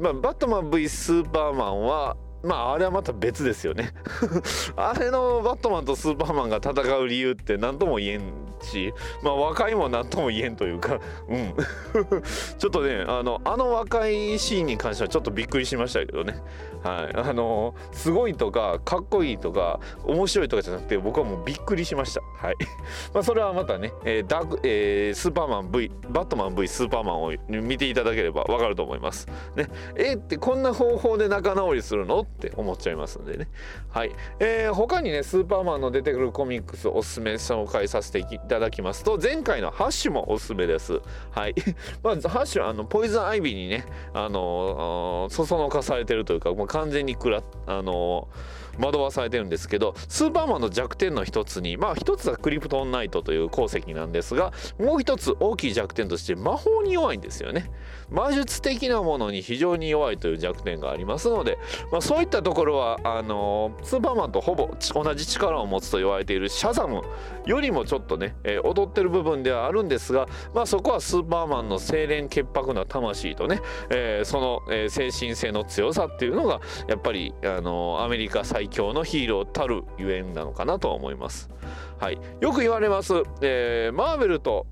[0.00, 3.90] まあ、バットマン V スーパーマンはまああれはまた別ですよね。
[4.74, 8.22] あれのバットマンとスーパーマンが戦う理由って何とも言えん
[8.62, 11.00] しまあ若いも何とも言えんというか。
[11.28, 11.54] うん。
[12.58, 16.42] ちょっとねあのあの若いシーンに関してはちょっとびっくりしましたけどね。
[16.82, 17.16] はい。
[17.16, 22.20] あのすごいとかかっこいいとか面白いとかじゃなくて僕はもうびっくりしました。
[22.22, 22.56] はい。
[23.12, 29.26] まあそれはまたね、えーダークえースーパーマン V バットマン V スーパーマンを見ていただければわかると思います。
[29.56, 29.68] ね。
[29.96, 32.20] えーってこんな方法で仲直りするの？
[32.20, 33.48] って思っちゃいますんでね。
[33.90, 41.00] はい、えー他にねスーパーマンの出てくるコミックスおすすめ紹介させていただきますと前回のハッシュもおすすめです。
[41.30, 41.54] はい。
[42.02, 57.70] まずハッシュはあのポイズンアイビーにねあのそそのかされてるというか完全にくらあのー惑わされてるんですけどスーパーマンの弱点の一つにまあ一つはクリプトンナイトという鉱石なんですがもう一つ大きい弱点として魔法に弱いんですよね。
[58.10, 61.58] 魔術的なものに非常に弱いという弱点がありますので、
[61.92, 67.02] まあ、そういったところはあのースーパーマンとほぼ同じ力を持つと言われているシャザム
[67.46, 81.50] よりもちょっとね、えー踊ってる部分ではあるんですが、まあ、そこはスーパーマンの清廉潔白な魂とね、えーその、え精神性の強さっていうのがやっぱり、あのアメリカ最強のヒーローたるゆえんなのかなとは思います。
[81.98, 84.66] はい、よく言われます、えーマーベルと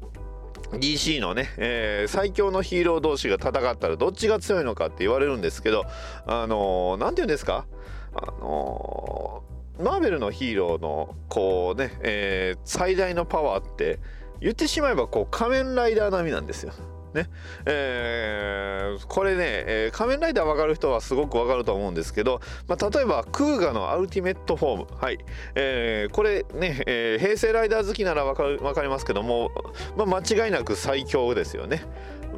[0.73, 5.85] DC のね、えー最強のヒーロー同士が戦ったらどっちが強いのかって言われるんですけど
[6.27, 7.67] あのーて言うんですか？
[8.15, 14.01] あのーマーベルのヒーローのこうね、え最大のパワーって
[14.41, 16.73] 言ってしまえばこう仮面ライダー並みなんですよ。
[17.23, 17.31] ね。
[17.67, 25.19] えーこれね、えー仮面ライダーわかる人はすごくわかると思うんですけど、まあ、例えばクーガのアルティメットフォーム、はい。
[25.55, 29.51] えーこれね、えー平成ライダー好きならわかかりますけども、
[29.97, 31.83] まあ、間違いなく最強ですよね。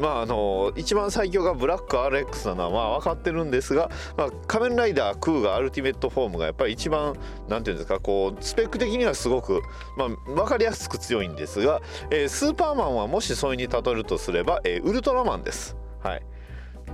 [0.00, 7.16] まああの一番最強がブラック RX なのは分かってるんですが、まあ、仮面ライダークーガアルティメットフォームがやっぱり一番
[7.48, 9.60] なんていうんですかこうスペック的にはすごく、
[9.96, 15.76] まあ、分かりやすく強いんですが、えースーパーマンはもしそういうに例えるとすれば、えーウルトラマンです。
[16.02, 16.22] はい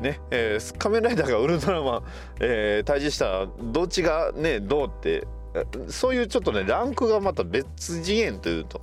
[0.01, 2.03] ねえー仮面ライダーがウルトラマン、
[2.41, 5.27] えー対峙したらどっちがねどうって
[5.89, 8.81] そういうちょっとねランクがまた別次元というと。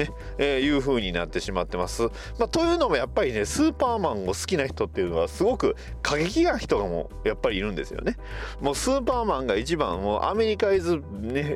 [0.00, 2.02] ねえーいう風になってしまってます。
[2.38, 8.16] まあ、というのもやっぱりねスーパーマンを好きな人っていうのはすごく過激な人がもやっぱりいるんですよね。
[8.60, 11.02] もうスーパーマンが一番もうアメリカイズ、ね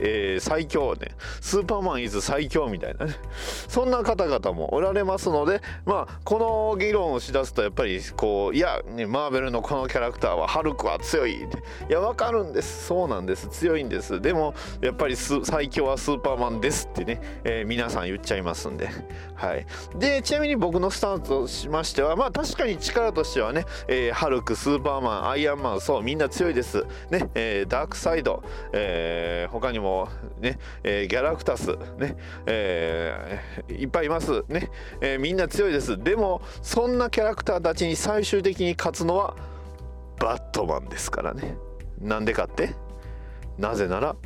[0.02, 1.16] えー最強ね。
[1.40, 3.14] スーパーマンイズ最強みたいなね。
[3.68, 6.38] そんな方々もおられますのでまあこ
[6.74, 11.44] の議論をしだすとやっぱりこういや、ね、マーベルのこのキャラクターはハルクは強い。
[11.44, 12.86] っていやわかるんです。
[12.86, 13.48] そうなんです。
[13.48, 14.20] 強いんです。
[14.20, 18.88] でもやっぱり最強はスーパーマンですってね、えー皆さん言っちゃいますんで。
[19.34, 19.66] はい。
[19.98, 26.84] でちなみに僕のスタンスとしましてはまあ確かに力としてはね、えーハルクスーパーマンアイアンマンそうみんな強いです。
[27.10, 28.42] ね、えーダークサイド、
[28.72, 30.08] えー他にも
[30.40, 32.16] ね、えーギャラクタスね、
[32.46, 34.44] えーいっぱいいます。
[34.48, 34.70] ね、
[35.00, 35.96] えーみんな強いです。
[36.02, 39.36] でもそんなキャラクターたちに最終的に勝つのは
[40.18, 41.56] バットマンですからね。
[42.00, 42.74] なんでかって？
[43.58, 44.16] なぜなら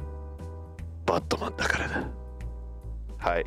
[1.06, 2.08] バットマンだからだ。
[3.18, 3.46] はい。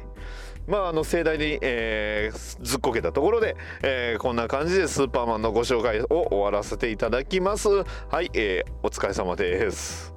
[0.72, 7.68] まああの盛大に、えーずっこけたところで、えーこんな感じでスーパーマンのご紹介を終わらせていただきます。
[7.68, 7.84] は
[8.22, 10.14] い、えーお疲れ様です。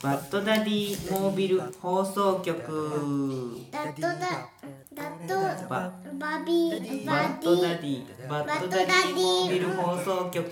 [0.00, 3.66] バッドダディモービル放送局。
[3.72, 4.18] ダットダ
[4.94, 10.50] ダットババビーバッバディドダディバッドダディモービル放送局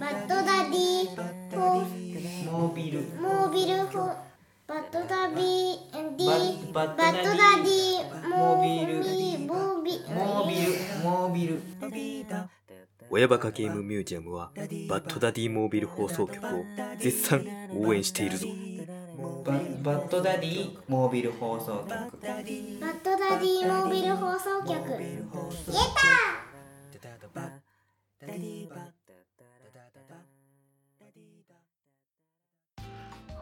[0.00, 1.06] バットダディ
[1.54, 1.84] ホ
[2.50, 4.31] モービルモービルホ
[4.66, 8.98] バットダビーディババットダディモービル。
[8.98, 10.72] モービモービル。
[11.02, 11.60] モービル。
[13.10, 14.52] 親バカゲームミュージアムは
[14.88, 16.64] バッドダディモービル放送局を
[16.98, 17.44] 絶賛
[17.74, 18.46] 応援しているぞ。
[19.44, 19.52] バ
[19.82, 21.88] バッドダディモービル放送局。
[21.90, 24.70] バットダディモービル放送局。
[24.70, 24.82] やっ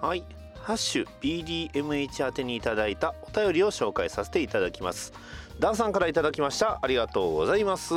[0.01, 0.25] たはい
[0.63, 5.13] ハッシュ BDMH 宛てにいただいたお便りを紹介させていただきます。
[5.59, 6.79] ダンさんからいただきました。
[6.83, 7.91] ありがとうございます。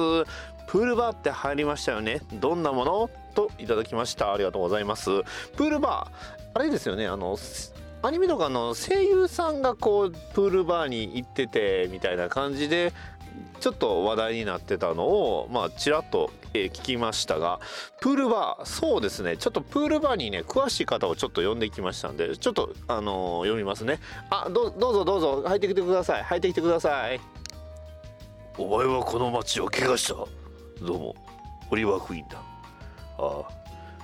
[0.67, 2.21] プールバーって入りましたよね。
[2.33, 3.09] どんなもの？
[3.35, 4.33] といただきました。
[4.33, 5.09] ありがとうございます。
[5.55, 7.07] プールバーあれですよね。
[7.07, 7.37] あの
[8.01, 12.91] アニメとかの声優さんがこうプールバーに行っててみたいな感じで
[13.63, 17.61] ちょっと話題になってたのをまあちらっと、えー聞きましたが
[18.01, 19.37] プールバーそうですね。
[19.37, 24.01] ちょっとプールバーにね詳しい方をちょっと呼んできましたんでちょっとあのー読みますね。
[24.29, 25.43] あどどうぞどうぞ。
[25.47, 26.23] 入ってきてください。
[26.23, 27.21] 入ってきてください。
[28.57, 30.15] お前はこの町を怪我した？
[30.85, 31.15] どうも。
[31.71, 32.39] オリバークイーンだ。
[33.17, 33.49] ああ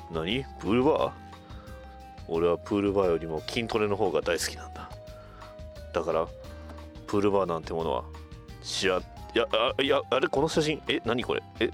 [0.10, 0.45] 何？
[0.62, 1.12] プールバー？
[2.30, 4.89] 俺はプールバーよりも筋トレの方が大好きなんだ。
[5.93, 6.28] だから
[7.07, 8.05] プールバーなんてものは
[8.64, 9.01] 知ら
[9.36, 11.43] いやあいやあれこの写真え何これ？
[11.59, 11.69] え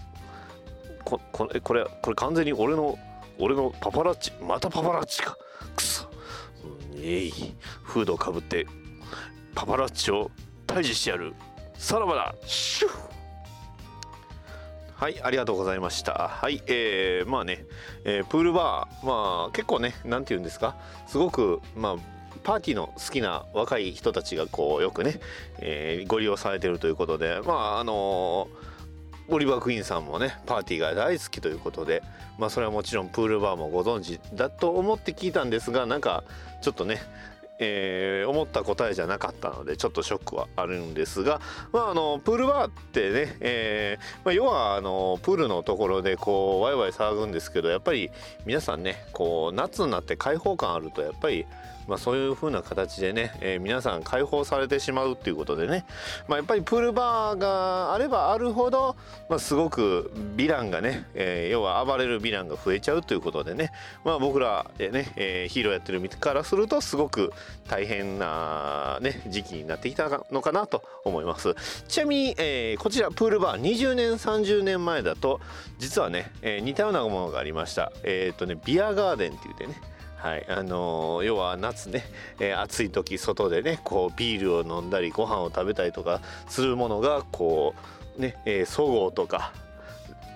[1.03, 2.97] ここれこれこれ完全に俺の
[3.39, 5.37] 俺のパパラッチまたパパラッチか。
[5.75, 6.05] くそ。
[6.93, 7.31] うんえい。
[7.83, 8.65] フードをかぶって
[9.53, 10.31] パパラッチを
[10.67, 11.33] 退治してやる。
[11.75, 12.35] さらばだ。
[12.45, 13.15] シュッ。
[14.95, 16.29] はい、ありがとうございました。
[16.29, 17.65] はい、えー、まあね、
[18.05, 21.95] えープールバー、まあ結構ね、なんて言うんですか、すごく、まあ、
[22.45, 25.19] パーティーの好きな若い人たちがこうよくね、
[25.59, 28.47] えーご利用されてるということで、まああの
[29.27, 32.03] オリバー・クイーンさんもねパーティーが大好きということで
[32.37, 36.23] まあそれはもちろんプールバーもご存知だと思って聞いたんですがなんか
[36.61, 37.01] ちょっとね
[37.57, 41.41] えー思った答えじゃなかったのでちょっとショックはあるんですが、
[41.73, 48.11] まあ、あのプールバーってね、えーまあ、要はあのプールのところでこうワイワイ騒ぐんですけどやっぱり
[48.45, 51.47] 皆さんねこう夏になって開放感あるとやっぱり
[51.87, 55.85] まあ、そういう風な形でね、えー皆さん解放されてしまうっていうことでね、
[56.27, 58.95] まあ、やっぱりプールバーがあればあるほど、
[59.29, 63.71] まあ、すごくヴィランがね、えー要は暴れるヴィランが増えちゃうということでね、
[64.03, 67.33] まあ、僕らでね、えーヒーローやってる身からするとすごく
[67.67, 71.55] 大変な、ね、時期になってきたのかなと思います。
[71.87, 75.39] ちなみに、えーこちらプールバー20年30年前だと
[75.79, 77.91] 実はね、えー似たようなものがありました。
[78.03, 79.94] えっ、とねビアガーデンって言ってね
[80.25, 80.45] はい。
[80.49, 82.03] あの要は夏ね、
[82.41, 86.19] えー暑い時外でねこうビールを飲んだりご飯を食べたりとか
[86.49, 87.75] するものがこ
[88.17, 89.53] うねえそごうとか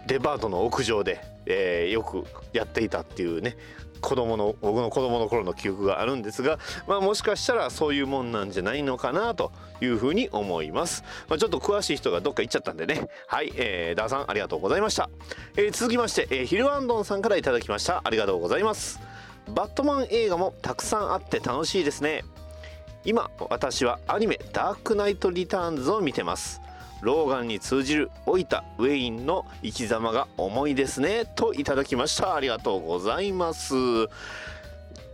[0.06, 2.24] デパートの屋上で、えーよく
[2.54, 3.58] やっていたっていうね
[4.00, 13.10] 子供の僕の子供の頃の記憶があるんですが、まあ、もしかしたらそういうもんなんじゃないのかなというふうに思います、まあ、ちょっと詳しい人がどっか行っちゃったんでね。
[13.28, 15.10] はい、えー、ダーさんありがとうございました、
[15.58, 18.02] えー続きまして、えーヒルアンドンさんからいただきました。
[18.04, 19.09] ありがとうございます。
[19.54, 22.24] バットマン映画もたくさんあって楽しいですね。
[23.06, 26.62] 今私はアニメ「ダークナイト・リターンズ」を見てます。
[27.02, 31.26] ローガンに通じる老いたウェインの生き様が重いですね。
[31.36, 32.36] といただきました。
[32.36, 33.74] ありがとうございます。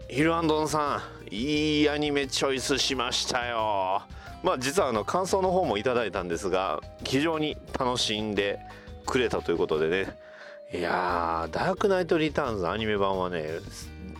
[0.08, 4.02] ヒルアンドンさんいいアニメチョイスしましたよ。
[4.44, 8.60] まあ実はあの感想の方もいただいたんですが非常に楽しんで
[9.06, 10.18] くれたということでね。
[10.74, 13.44] いやーダークナイト・リターンズアニメ版はね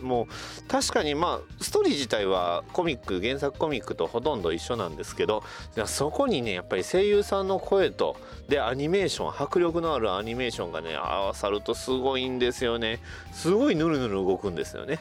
[0.02, 5.42] もう確かにまあストーリー自体はコミック原作コミックとほとんど一緒なんですけど
[5.86, 8.16] そこにねやっぱり声優さんの声と
[8.48, 13.00] でアニメーション迫力のあるアニメーションがね合わさるとすごいんですよね。
[13.32, 14.98] すごいヌルヌル動くんですよね。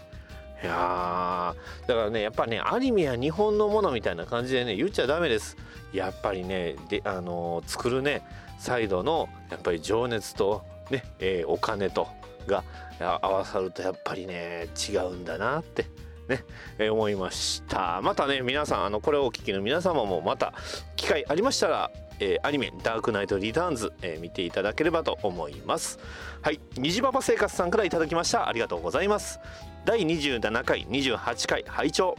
[0.64, 1.54] いや
[1.86, 5.58] だからねやっぱねアニメや日本のものみたいな感じでね言っちゃダメです。
[5.94, 8.22] やっぱりねであのー作るね
[8.58, 12.08] サイドのやっぱり情熱とね、えーお金と
[12.46, 12.64] が
[13.00, 15.86] 合わさるとやっぱりね違うんだなって
[16.28, 16.44] ね、
[16.80, 18.02] えー思いました。
[18.02, 20.54] またね皆さんあのこれをお聞きの皆様もまた
[20.96, 26.00] 機会ありましたら、えーアニメ「ダークナイト・リターンズ」えー見ていただければと思います。
[26.42, 28.48] はい虹パパ生活さんからいただきました。
[28.48, 29.40] ありがとうございます。
[29.86, 32.16] 第27回28回拝聴。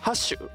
[0.00, 0.50] ハッシュ。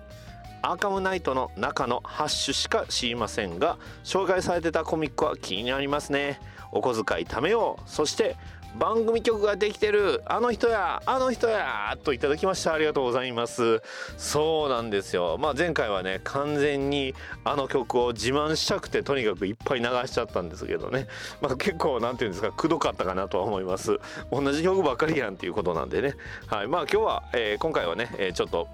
[0.61, 6.41] アーカムナイトの中のハッシュしか知りませんが紹介されてたコミックは気になりますね。
[6.73, 7.89] お小遣い貯めよう。
[7.89, 8.35] そして
[8.77, 13.81] 番組曲ができてるあの人やあの人やといただきましたありがとうございます。
[14.17, 15.37] そうなんですよ。
[15.39, 21.07] まあ前回はね完全にあの曲を自慢したくてとにかくいっぱい流しちゃったんですけどね。
[21.41, 23.99] まあ結構なんていうんですかくどかったかなとは思います。
[24.31, 26.15] 同じ曲ばっかりやんっていうことなんでね。
[26.47, 26.67] はい。
[26.67, 28.67] まあ今日は、えー今回はね、えーちょっと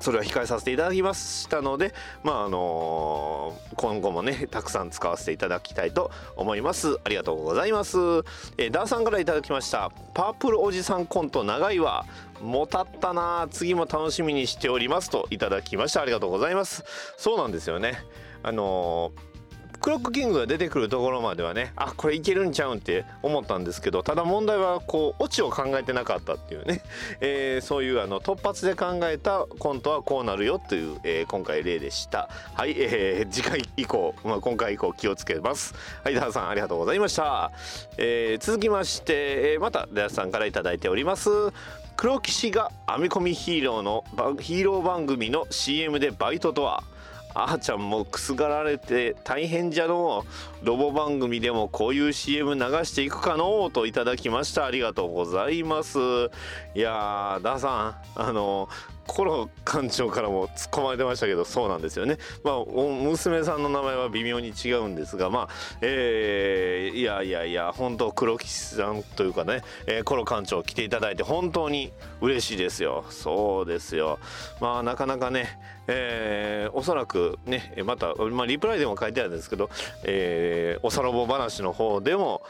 [0.00, 6.98] それは控えさせていただきましたので、まああのー今後もねたくさん使わせていただきたいと思います。
[7.04, 7.98] ありがとうございます、
[8.56, 9.90] えーダーさんからいただきました。
[10.14, 12.04] パープルおじさんコント長いわ。
[12.42, 13.48] もたったな。
[13.50, 16.02] 次も楽しみにしておりますといただきました。
[16.02, 16.84] ありがとうございます。
[17.16, 17.98] そうなんですよね。
[18.42, 19.27] あのー
[19.88, 26.82] クロックキングが出てくるところまではねあこれいけるんちゃうんって思ったんですけどただ問題はこうオチを考えてなかったっていうね、
[27.22, 32.28] えーそういうあの突発で考えたコントはこうなるよっていう、えー今回例でした。
[32.52, 35.74] はい、えー次回以降、まあ、今回以降気をつけます。
[36.04, 37.50] はいダーさんありがとうございました、
[37.96, 39.14] えー続きまして、
[39.52, 41.30] えーまたダーさんから頂いております。
[41.96, 44.04] 黒騎士が編み込みヒーローの
[44.38, 46.84] ヒーロー番組の CM でバイトとは？
[47.34, 50.24] あーちゃんもくすがられて大変じゃの。
[50.62, 54.64] うロボ番組でもこういう CM 流していくかのうといただきました。
[54.64, 55.98] ありがとうございます。
[56.74, 58.68] いやーダーさんあの
[59.08, 62.18] コロ館長からも突っ込まれてましたけどそうなんですよね。
[62.44, 65.48] まあ娘さんの名前は微妙に違うんですがまあ
[65.80, 73.04] えーいやいやいや本当黒木さんというかね、えーコロ館長来ていただいて本当に嬉しいですよ。
[73.10, 74.18] そうですよ。
[74.60, 79.70] まあなかなかねえーおそらくねまた、まあ、リプライでも書いてあるんですけど、
[80.04, 82.42] えーおさらぼ話の方でも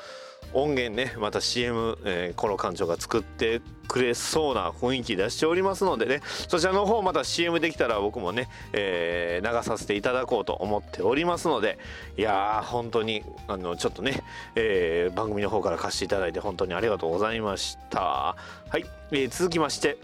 [0.53, 6.21] 音源ねまた CM、えー、コロ館長が作ってくれそうな雰囲気出しておりますのでね。
[6.49, 11.79] そちらの方また CM できたら僕もね、えー流させていただこうと思っておりますので。
[12.17, 14.23] いやー本当にあのちょっとね、
[14.55, 18.01] えー番組の方から貸していただいて本当にありがとうございました。
[18.01, 18.37] は
[18.75, 19.99] い、えー続きまして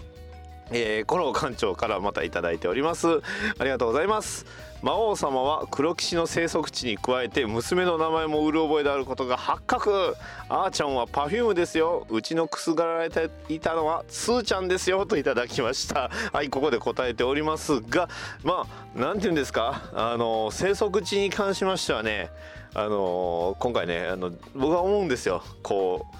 [0.71, 3.07] えー、コロ館長からまたいただいております。
[3.59, 4.47] ありがとうございます。
[4.85, 10.15] 魔王様は黒騎士の生息地に加えて娘の名前もうる覚えであることが発覚。
[10.51, 12.07] あーちゃんはパフュームですよ。
[12.11, 15.07] うちのくすがられていたのはスーちゃんですよ。
[15.07, 16.11] といただきました。
[16.35, 18.11] はいここで答えておりますが
[18.43, 19.91] まあなんて言うんですか？
[19.95, 22.29] あの生息地に関しましてはね
[22.75, 25.43] あの今回ねあの僕は思うんですよ。
[25.63, 26.17] こう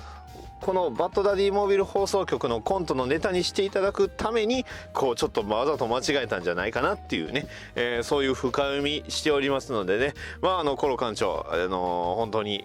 [0.65, 12.65] このバッドダディモービル放送局のコントのネタにしていただくためにこうちょっとわざと間違えたんじゃないかなっていうね、えーそういう深読みしておりますのでねまああのコロ館長あの本当に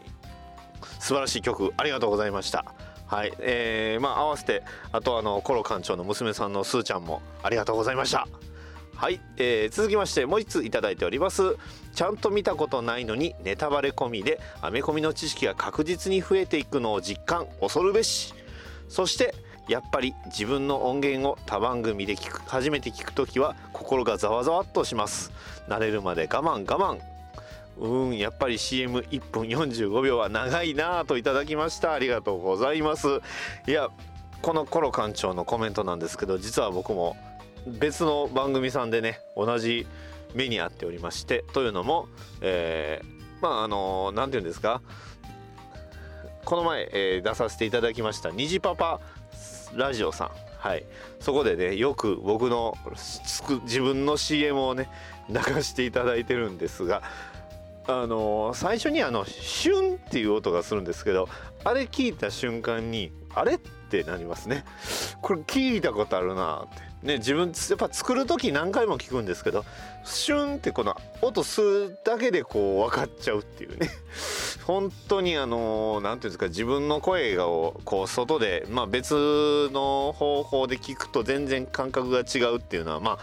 [1.00, 2.64] 素晴らしい曲ありがとうございました。
[3.06, 8.30] はい、えーまあ合わせてあとあのコロ館長の娘さんのスーちゃんもありがとうございました。
[9.00, 11.56] はい、えー続きましてもう一ついただいております。
[11.96, 18.34] ちゃんと見たことないのにネタバレ込みでアメコミの知識が確実に増えていくのを実感恐るべし。
[18.90, 19.34] そして
[19.70, 25.32] やっぱり自分の音源を他番組で聞く初めて聞くときは心がざわざわっとします。
[25.70, 27.00] 慣れるまで我慢我慢。
[27.78, 31.94] うんやっぱり CM1 分45秒は長いなぁといただきました。
[31.94, 33.08] ありがとうございます。
[33.66, 33.88] いや
[34.42, 37.16] このコロ館長のコメントなんですけど実は僕も
[37.80, 39.88] 別の番組さんでね同じ
[40.34, 42.08] 目に遭っておりましてというのも、
[42.42, 44.82] えーまああのなんて言うんですか
[46.44, 49.00] この前、えー出させていただきました「虹パパ
[49.76, 50.32] ラジオ」さん。
[50.60, 50.84] はい。
[51.22, 52.78] そこでねよく僕の
[53.64, 54.90] 自分の CM をね
[55.30, 57.02] 流していただいてるんですが
[57.88, 61.30] あの最初にあのシュンっていう音がするんですけど
[61.64, 64.66] あれ聞いた瞬間にあれってなりますね。
[65.22, 66.89] これ聞いたことあるなって。
[67.04, 69.66] ね自分やっぱ作る時何回も聞くんですけど
[70.04, 73.90] シュンってこの音吸うだけでこう分かっちゃうっていうね。
[74.66, 83.18] 本当にあのなんていうんですか自分の声がこう外でまあ別の方法で聞くと全然感覚が違うっていうのはまあ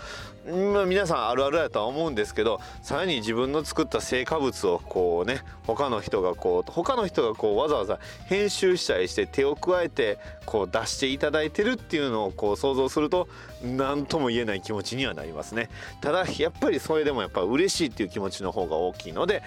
[0.47, 13.29] まあ皆さんあるあるやとは思うんですけどさらに自分の作った成果物をこうね他の人がこう他の人がこうわざわざ編集したりして手を加えてこう出していただいてるっていうのをこう想像すると
[13.65, 15.69] 何とも言えない気持ちにはなりますね。
[16.01, 19.43] ただやっぱりそれでもやっぱ嬉しいっていう気持ちの方が大きいので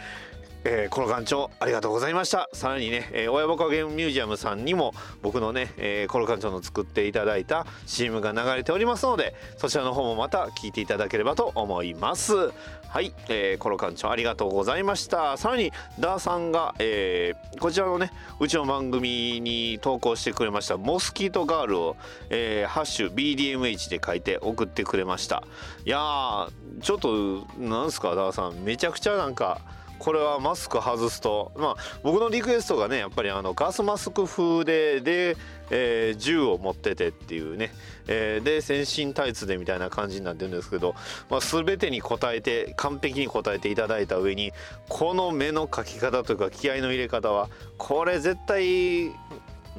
[0.71, 2.47] えー、この館長ありがとうございました。
[2.53, 4.93] さらにね、えー、親バカゲームミュージアムさんにも
[5.23, 12.51] 僕のね、えー、コロ館長の作っていただいた CM が流れておりますのでそちらの方もまた聞いていただければと思います。
[12.87, 15.37] はい、えー、コロ館長ありがとうございました。
[15.37, 21.95] さらにダーさんが、えー、こちらのねうちの番組に投稿してくれましたモスキートガールを、
[22.29, 25.43] えー、ハッシュ BDMH で書いて送ってくれました。
[25.83, 26.49] いやー
[26.83, 28.63] ちょっとなんすかダーさん。
[28.63, 29.61] めちゃくちゃなんか
[29.99, 35.37] これはマスク外すとまあ僕のリクエストがねやっぱりあのガスマスク風でで、
[35.69, 37.71] えー銃を持っててっていうね、
[38.07, 40.95] えーで全身タイツでみたいな感じになってるんですけど、
[41.29, 44.51] まあ、全てに答えて完璧に答えていただいた上に
[44.87, 49.11] この目の描き方というか気合の入れ方はこれ絶対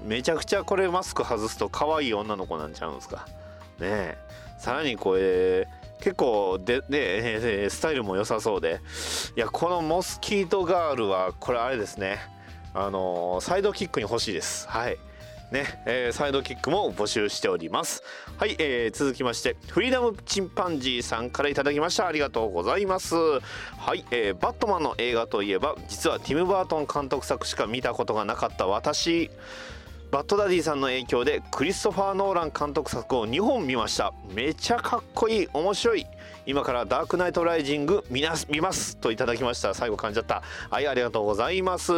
[0.05, 3.27] めちゃくちゃこれマスク外すと可愛い女の子なんちゃうんですか。
[3.79, 4.19] ねえ。
[4.59, 5.67] さらにこれ
[6.01, 8.81] 結構でで、えースタイルも良さそうで。
[9.37, 12.19] いやこのモスキートガールはこれあれですね。
[12.73, 14.69] あのサイドキックに欲しいです。
[14.69, 14.99] はい。
[15.51, 18.05] ね、えーサイドキックも募集しております。
[18.39, 22.07] はい、えー続きましてフリーダムチンパンジーさんからいただきました。
[22.07, 23.17] ありがとうございます。
[23.17, 23.41] は
[23.95, 29.31] い、えーバットマンの映画といえば実はティム・バートン監督作しか見たことがなかった私。
[30.11, 34.13] バッドダディさんの影響でクリストファー・ノーラン監督作を2本見ました。
[34.35, 35.49] めちゃかっこいい。
[35.53, 36.05] 面白い。
[36.47, 39.73] 今からダークナイトライジング見な見ますといただきました。
[39.73, 40.43] 最後感じちゃった。
[40.69, 41.93] はいありがとうございます、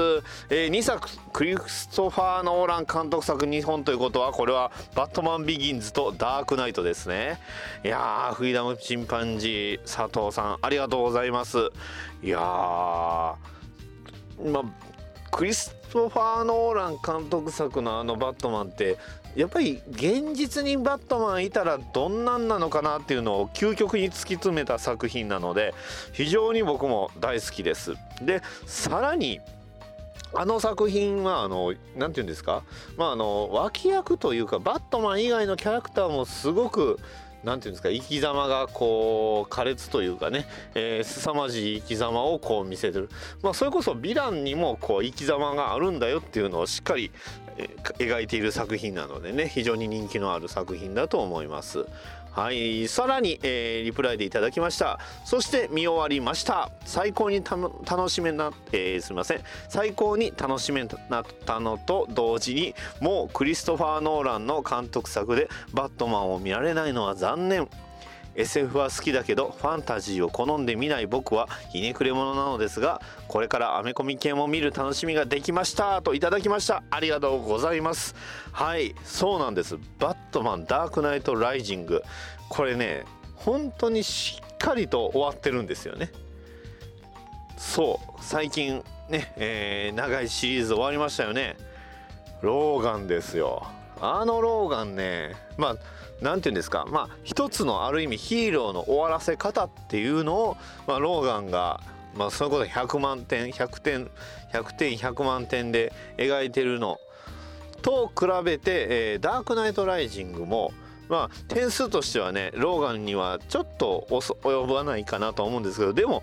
[0.50, 7.38] えー2作クリストファー・ノーラン監督作2本ということはこれはバットマンビギンズとダークナイトですね。
[7.82, 11.70] いやフリーダムチンパンジー佐藤さんありがとうございます。
[12.22, 13.38] いやま
[14.60, 14.64] あ
[15.30, 18.96] クリストファー・ノーラン監督作のあのバットマンって
[19.36, 25.74] やっぱり現実にバットマンいたらどんなんなのかなっていうのを究極に突き詰めた作品なので
[26.12, 27.92] 非常に僕も大好きです。
[28.22, 29.40] でさらに
[30.34, 32.62] あの作品はあのなんて言うんですか、
[32.96, 36.98] まあ、あの脇役というかバットマン以外のキャラクターもすごく
[37.44, 43.08] 何て言うんですか生き様がこう苛烈というかね、えー、凄まじい生き様をこう見せてる、
[43.42, 47.10] まあ、それこそヴィランにもこう生き様があるんだよっていうのをしっかり、
[47.98, 51.86] 描いている作品なのでね非常に人気のある作品だと思います。
[52.32, 54.98] はいさらに、えーリプライでいただきました。
[55.24, 56.70] そして見終わりました。
[56.86, 59.40] 最高に楽しめな、えーすみません。
[59.68, 67.68] 最高に楽しめなったのと同時にもうクリストファー・ノーランの監督作でバットマンを見られないのは残念。
[68.34, 76.82] SF は好きだけどファンタジーを好んで見ない僕はひねくれ者なのですがこれからアメコミ系も見る楽しみができましたといただきました。
[76.90, 78.14] ありがとうございます。
[78.52, 79.78] はいそうなんです。
[79.98, 82.02] バットマンダークナイトライジング。
[82.48, 83.04] これね
[83.36, 86.10] 本当にしっかりと終わってるんですよね。
[87.56, 91.56] そう最近ね、えー長いシリーズ終わりましたよね。
[92.40, 93.66] ローガンですよ。
[94.02, 95.76] あのローガンねまあ
[96.20, 100.56] なんて言うんですかまあ一つのある意味ヒーローの終わらせ方っていうのを、
[100.88, 101.80] まあ、ローガンが
[102.16, 104.10] まあそういうこと100万点100点
[104.52, 106.98] 100点100万点で描いてるの
[107.80, 110.72] と比べて、えーダークナイトライジングも
[111.08, 116.22] まあ点数としてはねローガンにはちょっと及ばないかなと思うんですけどでも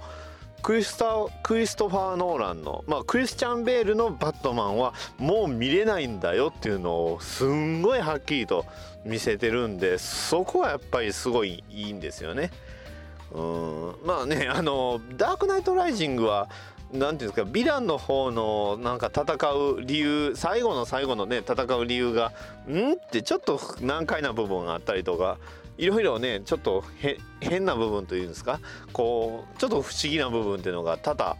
[0.61, 1.05] クリスタ
[1.43, 8.65] クリストファー・ノーランの、まあ、クリスチャン・ベールのバットマンはもう見れないんだよっていうのをすんごいはっきりと
[9.05, 12.51] 見せてるんでそこはやっぱりすごいいいんですよね。
[13.31, 16.49] うんまあねあのダークナイト・ライジングは
[16.91, 22.31] なんていうんですかヴィランの方のなんか戦う理由最後の最後のね戦う理由が
[22.67, 22.93] ん？
[22.93, 25.37] ってちょっと難解な部分があったりとか
[25.79, 26.83] いろいろねちょっと
[27.39, 28.59] 変な部分というんですか？
[28.93, 31.37] こうちょっと不思議な部分っていうのが多々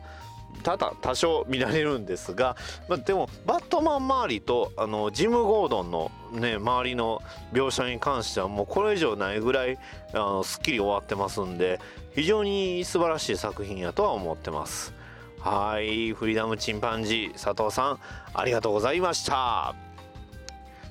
[0.64, 2.58] 多々多少見られるんですが、
[2.90, 7.22] まあ、でもバットマン周りとあのジム・ゴードンの、ね、周りの
[7.54, 9.78] 描写に関してはもうこれ以上ないぐらい
[10.14, 11.80] あのすっきり終わってますんで
[12.16, 14.94] 非常に素晴らしい作品やとは思ってます。
[15.40, 18.00] はいフリーダムチンパンジー佐藤さん
[18.34, 19.89] ありがとうございました。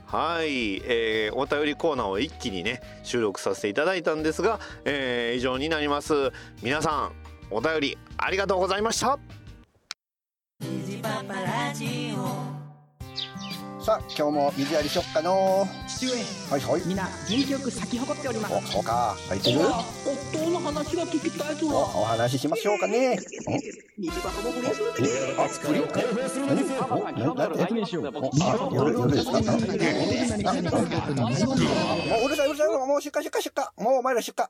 [0.08, 6.32] はい、えーお便りコーナーを一気にね収録させていただいたんですが、えー以上になります。
[6.62, 7.12] 皆さん
[7.50, 9.18] お便りありがとうございました。
[13.88, 16.12] さあ今日も水やりしよっかの父上
[16.50, 16.82] はいはい。
[16.86, 18.54] みんな元気よく咲き誇っております。
[18.54, 19.16] おそうか。
[19.30, 19.60] 入ってる？
[19.64, 21.68] 夫の話が聞きたいぞ。
[21.68, 23.18] おお話ししましょうかね。
[23.96, 25.08] 虹パパも不倫するとき
[25.38, 25.88] おあ不倫
[27.16, 29.40] 何おななんておあ夜夜ですか？
[29.40, 29.56] 何
[30.42, 34.44] 何もううるさいうるさいもう出荷出荷出荷もうお前ら出荷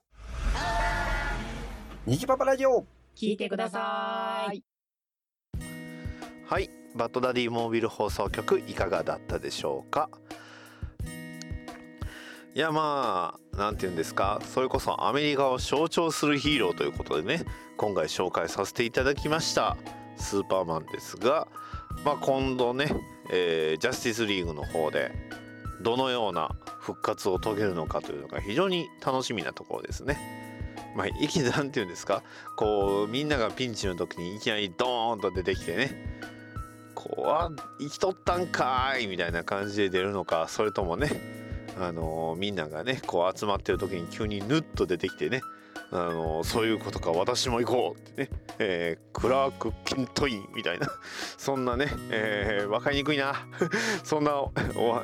[2.07, 2.85] 虹パパラジオ
[3.17, 4.65] 聞いてください
[6.45, 10.09] はいバッドダディモービル放送局いかがだったでしょうか？
[12.55, 14.41] いやまあなんて言うんですか？
[14.45, 17.45] それこそアメリカを象徴するヒーローということでね
[17.77, 19.77] 今回紹介させていただきました。
[20.17, 21.47] スーパーマンですが、
[22.05, 22.89] まあ、今度ね、
[23.31, 25.13] えージャスティスリーグの方で
[25.81, 30.19] どのような復活を遂げるのかというのが非常に楽しみなところですね。
[30.97, 32.25] まあ、いきなんていうんですか？
[32.57, 36.21] こうみんながピンチの時にいきなりドーンと出てきてね
[36.99, 41.09] こうあ生きとったんかいみたいな感じで出るのかそれともね
[41.79, 45.41] あのみんながねこう集まってる時に急にヌッと出てきてね
[45.93, 50.87] あのそういうことか私も行こうってね、えークラーク・ケントインみたいな
[51.39, 53.35] そんなね、えー、分かりにくいな。
[54.05, 54.53] そんなお、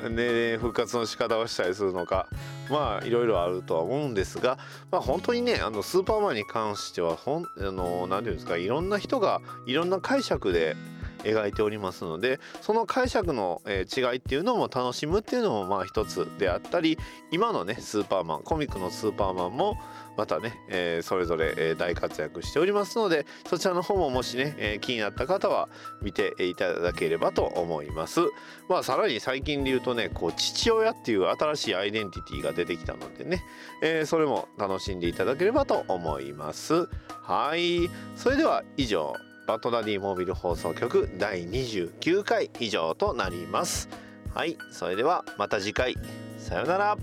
[0.09, 2.27] ね、復活の仕方をしたりするのか
[2.69, 4.57] まあいろいろあるとは思うんですが、
[4.91, 10.77] まあ、本当にねあのスーパーマンに関してはほんあのなんていうんですかいろんな人がいろんな解釈で、
[11.25, 16.97] 描いておりますのでその解釈の、違いっていうのも楽しむっていうのもまあ一つであったり
[17.31, 19.77] 今のねスーパーマンコミックのスーパーマンも
[20.17, 25.67] またね、えーそれぞれ、え大活躍しておりますのでそちらの方ももしね、えー気になった方は
[26.01, 28.21] 見ていただければと思います。
[28.69, 33.43] まあさらに最近で言うとねこう父親っていう新しいアイデンティティが出てきたのでね、
[33.81, 36.87] えーそれも楽しんでいただければと思います。
[37.23, 39.13] はいそれでは以上
[39.47, 43.87] バッドダディモービル放送局第29回以上となります。
[44.33, 45.95] はいそれではまた次回
[46.39, 46.97] さようなら。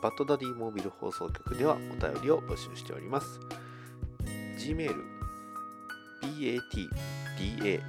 [0.00, 3.40] バッドダディモービル放送局ではお便りを募集しております。
[4.56, 4.94] Gmail
[6.20, 7.80] batdaddymobile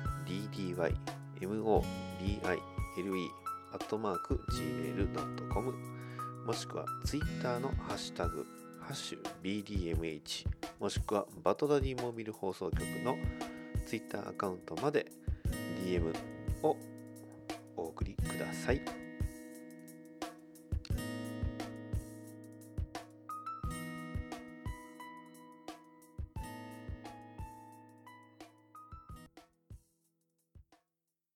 [3.73, 5.73] アットマーク gmail.com
[6.45, 8.45] もしくは Twitter のハッシュタグ
[8.91, 10.45] ハッシュ BDMH
[10.77, 13.15] もしくはバトダディモービル放送局の
[13.85, 15.09] Twitter アカウントまで
[15.85, 16.13] DM
[16.61, 16.75] を
[17.77, 19.00] お送りください。